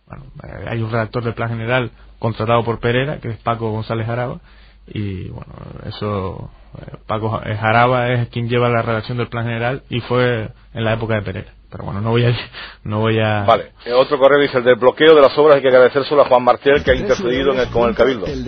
Bueno, 0.08 0.26
eh, 0.43 0.65
hay 0.70 0.82
un 0.82 0.91
redactor 0.91 1.24
del 1.24 1.34
plan 1.34 1.50
general 1.50 1.91
contratado 2.20 2.63
por 2.63 2.80
Pereira, 2.80 3.20
que 3.20 3.30
es 3.30 3.38
Paco 3.38 3.72
González 3.72 4.08
Jaraba, 4.08 4.39
y 4.88 5.30
bueno, 5.30 5.54
eso, 5.86 6.50
eh, 6.80 6.98
Paco 7.06 7.30
Jaraba 7.30 8.10
es 8.13 8.30
quien 8.30 8.48
lleva 8.48 8.70
la 8.70 8.82
redacción 8.82 9.17
del 9.17 9.28
plan 9.28 9.46
general 9.46 9.84
y 9.89 10.00
fue 10.02 10.50
en 10.74 10.84
la 10.84 10.93
época 10.93 11.15
de 11.15 11.22
Pereira. 11.22 11.58
Pero 11.70 11.84
bueno, 11.84 12.00
no 12.00 12.12
voy 12.12 12.26
a... 12.26 12.36
No 12.84 13.00
voy 13.02 13.20
a... 13.20 13.43
Vale, 13.43 13.74
eh, 13.86 13.91
otro 13.91 14.17
correo 14.17 14.39
dice, 14.39 14.60
el 14.60 14.63
del 14.63 14.76
bloqueo 14.76 15.13
de 15.13 15.22
las 15.22 15.38
obras 15.38 15.58
hay 15.58 15.62
que 15.62 15.67
agradecer 15.67 16.06
solo 16.06 16.22
a 16.22 16.26
Juan 16.26 16.41
Martel 16.41 16.84
que 16.84 16.91
ha 16.91 16.96
intercedido 16.96 17.54
en 17.54 17.60
el, 17.60 17.67
con 17.67 17.89
el 17.89 17.96
Cabildo. 17.96 18.26
¿Es 18.26 18.39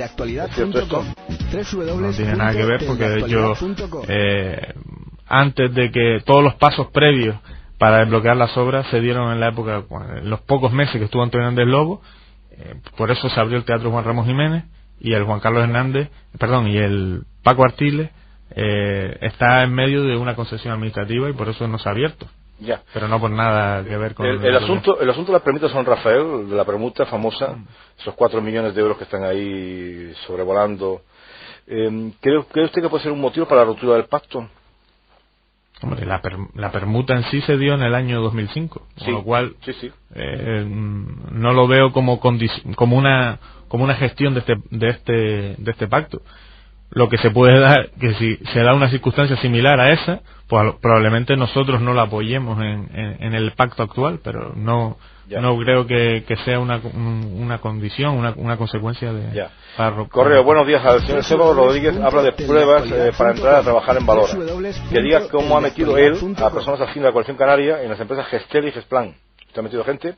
cierto 0.56 0.80
esto? 0.80 1.04
No 1.04 2.12
tiene 2.12 2.36
nada 2.38 2.54
que 2.54 2.64
ver 2.64 2.86
porque 2.88 3.10
de 3.10 3.20
hecho, 3.20 3.54
eh, 4.08 4.74
antes 5.28 5.74
de 5.74 5.92
que 5.92 6.22
todos 6.26 6.42
los 6.42 6.56
pasos 6.56 6.88
previos 6.88 7.36
para 7.80 8.00
desbloquear 8.00 8.38
las 8.38 8.56
obras 8.58 8.86
se 8.88 9.00
dieron 9.00 9.32
en 9.32 9.40
la 9.40 9.50
época, 9.50 9.84
en 10.18 10.30
los 10.30 10.42
pocos 10.42 10.72
meses 10.72 10.98
que 10.98 11.06
estuvo 11.06 11.24
Antonio 11.24 11.48
Hernández 11.48 11.66
Lobo, 11.66 12.02
eh, 12.52 12.76
por 12.98 13.10
eso 13.10 13.30
se 13.30 13.40
abrió 13.40 13.58
el 13.58 13.64
Teatro 13.64 13.90
Juan 13.90 14.04
Ramos 14.04 14.28
Jiménez 14.28 14.66
y 15.00 15.14
el 15.14 15.24
Juan 15.24 15.40
Carlos 15.40 15.64
Hernández, 15.64 16.10
perdón, 16.38 16.68
y 16.68 16.78
el 16.78 17.24
Paco 17.42 17.64
Artiles 17.64 18.12
eh, 18.52 19.18
está 19.22 19.64
en 19.64 19.74
medio 19.74 20.04
de 20.04 20.18
una 20.18 20.36
concesión 20.36 20.74
administrativa 20.74 21.30
y 21.30 21.34
por 21.34 21.48
eso 21.48 21.68
no 21.68 21.80
se 21.80 21.88
ha 21.88 21.94
abierto. 21.94 22.28
Ya. 22.60 22.82
Pero 22.94 23.08
no 23.08 23.22
por 23.22 23.32
nada 23.32 23.82
que 23.86 23.96
ver 23.96 24.14
con... 24.14 24.26
El, 24.26 24.44
el 24.44 24.58
asunto, 24.58 25.00
el 25.00 25.10
asunto 25.10 25.32
de 25.32 25.38
la 25.38 25.44
permuta 25.44 25.70
San 25.70 25.86
Rafael, 25.86 26.50
de 26.50 26.56
la 26.58 26.66
permuta 26.66 27.06
famosa, 27.06 27.56
esos 27.98 28.14
cuatro 28.16 28.42
millones 28.42 28.76
de 28.76 28.82
euros 28.82 28.98
que 28.98 29.06
están 29.06 29.24
ahí 29.24 30.14
sobrevolando, 30.28 31.04
eh, 31.66 32.12
¿cree, 32.20 32.44
¿cree 32.52 32.66
usted 32.66 32.82
que 32.82 32.90
puede 32.90 33.04
ser 33.04 33.14
un 33.14 33.22
motivo 33.22 33.48
para 33.48 33.62
la 33.62 33.68
ruptura 33.68 33.94
del 33.94 34.06
pacto? 34.06 34.50
Hombre, 35.82 36.06
la, 36.06 36.22
per, 36.22 36.36
la 36.56 36.72
permuta 36.72 37.16
en 37.16 37.24
sí 37.24 37.42
se 37.42 37.58
dio 37.58 37.74
en 37.74 37.82
el 37.82 37.96
año 37.96 38.22
2005, 38.22 38.88
Sí, 38.98 39.06
con 39.06 39.14
lo 39.14 39.24
cual 39.24 39.56
sí, 39.64 39.74
sí. 39.80 39.92
eh, 40.14 40.66
no 40.68 41.54
lo 41.54 41.68
veo 41.68 41.92
como 41.94 42.20
como 42.20 42.98
una 42.98 43.40
como 43.70 43.84
una 43.86 43.96
gestión 43.96 44.34
de 44.34 44.42
este 44.42 44.56
de 44.72 44.90
este 44.90 45.12
de 45.58 45.72
este 45.72 45.88
pacto. 45.88 46.22
Lo 46.92 47.08
que 47.08 47.18
se 47.20 47.30
puede 47.30 47.60
dar 47.60 47.90
que 48.00 48.14
si 48.16 48.38
se 48.52 48.62
da 48.64 48.74
una 48.74 48.90
circunstancia 48.90 49.38
similar 49.38 49.80
a 49.80 49.92
esa, 49.92 50.22
pues 50.48 50.74
probablemente 50.82 51.36
nosotros 51.38 51.82
no 51.82 51.94
la 51.94 52.04
apoyemos 52.04 52.60
en, 52.60 52.90
en, 52.94 53.24
en 53.24 53.34
el 53.36 53.52
pacto 53.52 53.84
actual, 53.84 54.20
pero 54.24 54.54
no 54.56 54.98
Ya. 55.28 55.40
no 55.42 55.56
creo 55.60 55.86
que, 55.86 56.24
que 56.28 56.36
sea 56.38 56.60
una, 56.60 56.78
un- 56.78 57.38
una 57.40 57.60
condición, 57.60 58.16
una, 58.18 58.34
una 58.36 58.58
consecuencia 58.58 59.14
de 59.14 59.36
Ya. 59.36 59.52
para 59.78 60.04
Correo, 60.08 60.44
buenos 60.44 60.66
días 60.66 60.84
al 60.84 61.06
señor 61.06 61.24
Sebo 61.24 61.54
Rodríguez. 61.54 61.96
Habla 62.02 62.24
de 62.24 62.32
pruebas 62.32 62.90
eh, 62.92 63.12
para 63.16 63.32
entrar 63.34 63.56
a 63.58 63.62
trabajar 63.62 63.96
en 63.98 64.08
Valora. 64.08 64.34
Que 64.92 65.02
diga 65.04 65.28
cómo 65.30 65.56
ha 65.56 65.62
metido 65.62 65.96
él 65.96 66.18
a 66.44 66.50
personas 66.50 66.82
afines 66.82 67.04
a 67.04 67.10
la 67.10 67.12
coalición 67.12 67.38
canaria 67.38 67.84
en 67.84 67.90
las 67.92 68.00
empresas 68.00 68.26
Gestel 68.30 68.68
y 68.68 68.72
Gesplan. 68.72 69.14
¿Usted 69.48 69.60
ha 69.60 69.62
metido 69.62 69.84
gente? 69.84 70.16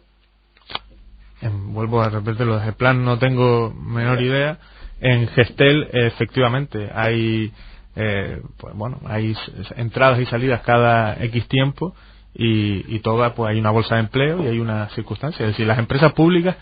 En- 1.41 1.73
vuelvo 1.73 2.01
a 2.01 2.09
repetir 2.09 2.45
lo 2.45 2.59
de 2.59 2.71
plan 2.71 3.03
no 3.03 3.17
tengo 3.19 3.73
menor 3.73 4.21
idea 4.21 4.59
en 5.01 5.27
Gestel 5.29 5.87
efectivamente 5.91 6.89
hay 6.93 7.51
eh, 7.95 8.39
pues 8.57 8.73
bueno 8.75 8.99
hay 9.05 9.35
entradas 9.75 10.19
y 10.21 10.25
salidas 10.27 10.61
cada 10.61 11.15
x 11.25 11.47
tiempo 11.47 11.93
y, 12.33 12.95
y 12.95 12.99
toda 12.99 13.33
pues 13.33 13.49
hay 13.51 13.59
una 13.59 13.71
bolsa 13.71 13.95
de 13.95 14.01
empleo 14.01 14.43
y 14.43 14.47
hay 14.47 14.59
una 14.59 14.87
circunstancia 14.89 15.45
es 15.45 15.51
decir 15.53 15.67
las 15.67 15.79
empresas 15.79 16.13
públicas 16.13 16.55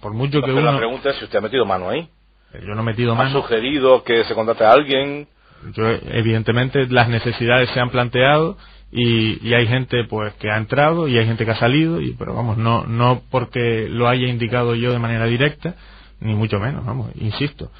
por 0.00 0.12
mucho 0.12 0.40
que 0.40 0.46
Pero 0.46 0.60
la 0.60 0.70
uno 0.70 0.78
pregunta 0.78 1.10
es 1.10 1.16
si 1.16 1.24
usted 1.24 1.38
ha 1.38 1.42
metido 1.42 1.64
mano 1.64 1.88
ahí. 1.88 2.08
yo 2.54 2.74
no 2.74 2.82
he 2.82 2.84
metido 2.84 3.12
¿Ha 3.12 3.16
mano 3.16 3.30
sugerido 3.42 4.04
que 4.04 4.22
se 4.24 4.34
contrate 4.34 4.64
a 4.64 4.72
alguien? 4.72 5.26
yo 5.74 5.88
evidentemente 6.12 6.86
las 6.88 7.08
necesidades 7.08 7.68
se 7.70 7.80
han 7.80 7.90
planteado 7.90 8.56
y, 8.92 9.46
y 9.48 9.54
hay 9.54 9.66
gente 9.66 10.04
pues 10.08 10.32
que 10.34 10.50
ha 10.50 10.56
entrado 10.58 11.08
y 11.08 11.18
hay 11.18 11.26
gente 11.26 11.44
que 11.44 11.50
ha 11.50 11.56
salido 11.58 12.00
y 12.00 12.12
pero 12.18 12.34
vamos 12.34 12.56
no 12.58 12.86
no 12.86 13.22
porque 13.30 13.88
lo 13.90 14.06
haya 14.08 14.28
indicado 14.28 14.74
yo 14.76 14.92
de 14.92 14.98
manera 15.00 15.24
directa 15.24 15.74
ni 16.20 16.34
mucho 16.34 16.58
menos 16.58 16.84
vamos 16.84 17.10
insisto. 17.16 17.70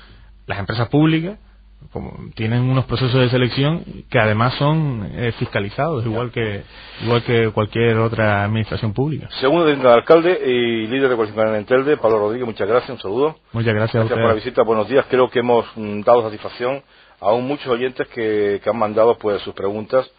Las 0.46 0.58
empresas 0.58 0.88
públicas 0.88 1.38
como 1.92 2.12
tienen 2.34 2.62
unos 2.62 2.84
procesos 2.86 3.20
de 3.20 3.30
selección 3.30 3.84
que 4.10 4.18
además 4.18 4.54
son 4.54 5.10
eh, 5.14 5.32
fiscalizados 5.38 6.04
igual 6.04 6.30
que 6.30 6.64
igual 7.02 7.22
que 7.22 7.50
cualquier 7.50 7.98
otra 7.98 8.44
administración 8.44 8.92
pública. 8.92 9.28
Segundo 9.40 9.64
teniente 9.64 9.86
de 9.86 9.94
alcalde 9.94 10.40
y 10.44 10.86
líder 10.88 11.08
de 11.08 11.16
coalición 11.16 11.36
canaria 11.36 11.58
en 11.58 11.66
Telde, 11.66 11.96
Pablo 11.96 12.18
Rodríguez, 12.18 12.46
muchas 12.46 12.68
gracias, 12.68 12.90
un 12.90 12.98
saludo. 12.98 13.36
muchas 13.52 13.74
gracias, 13.74 13.94
Gracias 13.94 14.18
a 14.18 14.20
por 14.20 14.28
la 14.28 14.34
visita, 14.34 14.62
buenos 14.62 14.88
días. 14.88 15.06
Creo 15.08 15.30
que 15.30 15.38
hemos 15.38 15.64
mm, 15.76 16.00
dado 16.00 16.22
satisfacción 16.22 16.82
a 17.20 17.32
muchos 17.34 17.68
oyentes 17.68 18.06
que, 18.08 18.60
que 18.62 18.70
han 18.70 18.78
mandado 18.78 19.16
pues 19.16 19.40
sus 19.42 19.54
preguntas 19.54 20.10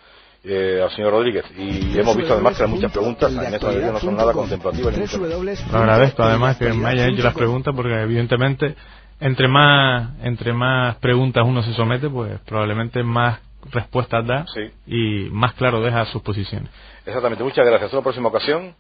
eh, 0.44 0.82
al 0.84 0.90
señor 0.92 1.12
Rodríguez. 1.12 1.46
Y 1.58 1.98
hemos 2.00 2.16
visto 2.16 2.34
además 2.34 2.58
que 2.58 2.64
hay 2.64 2.70
muchas 2.70 2.92
preguntas 2.92 3.32
en 3.34 3.54
esta 3.54 3.68
medida 3.68 3.92
no 3.92 4.00
son 4.00 4.16
nada 4.16 4.34
contemplativas. 4.34 5.18
Lo 5.72 5.78
agradezco 5.78 6.24
además 6.24 6.58
que 6.58 6.74
me 6.74 6.88
hayan 6.90 7.10
hecho 7.12 7.24
las 7.24 7.34
preguntas 7.34 7.74
porque 7.76 7.94
evidentemente 8.02 8.76
entre 9.20 9.48
más 9.48 10.12
entre 10.24 10.54
más 10.54 10.96
preguntas 10.98 11.44
uno 11.46 11.62
se 11.62 11.74
somete 11.74 12.10
pues 12.10 12.40
probablemente 12.46 13.04
más 13.04 13.40
respuestas 13.72 14.26
da 14.26 14.46
Sí. 14.54 14.72
y 14.88 15.30
más 15.32 15.54
claro 15.54 15.82
deja 15.82 16.06
sus 16.06 16.22
posiciones. 16.22 16.70
Exactamente, 17.06 17.44
muchas 17.44 17.66
gracias. 17.66 17.86
Hasta 17.86 17.98
la 17.98 18.04
próxima 18.04 18.30
ocasión. 18.30 18.74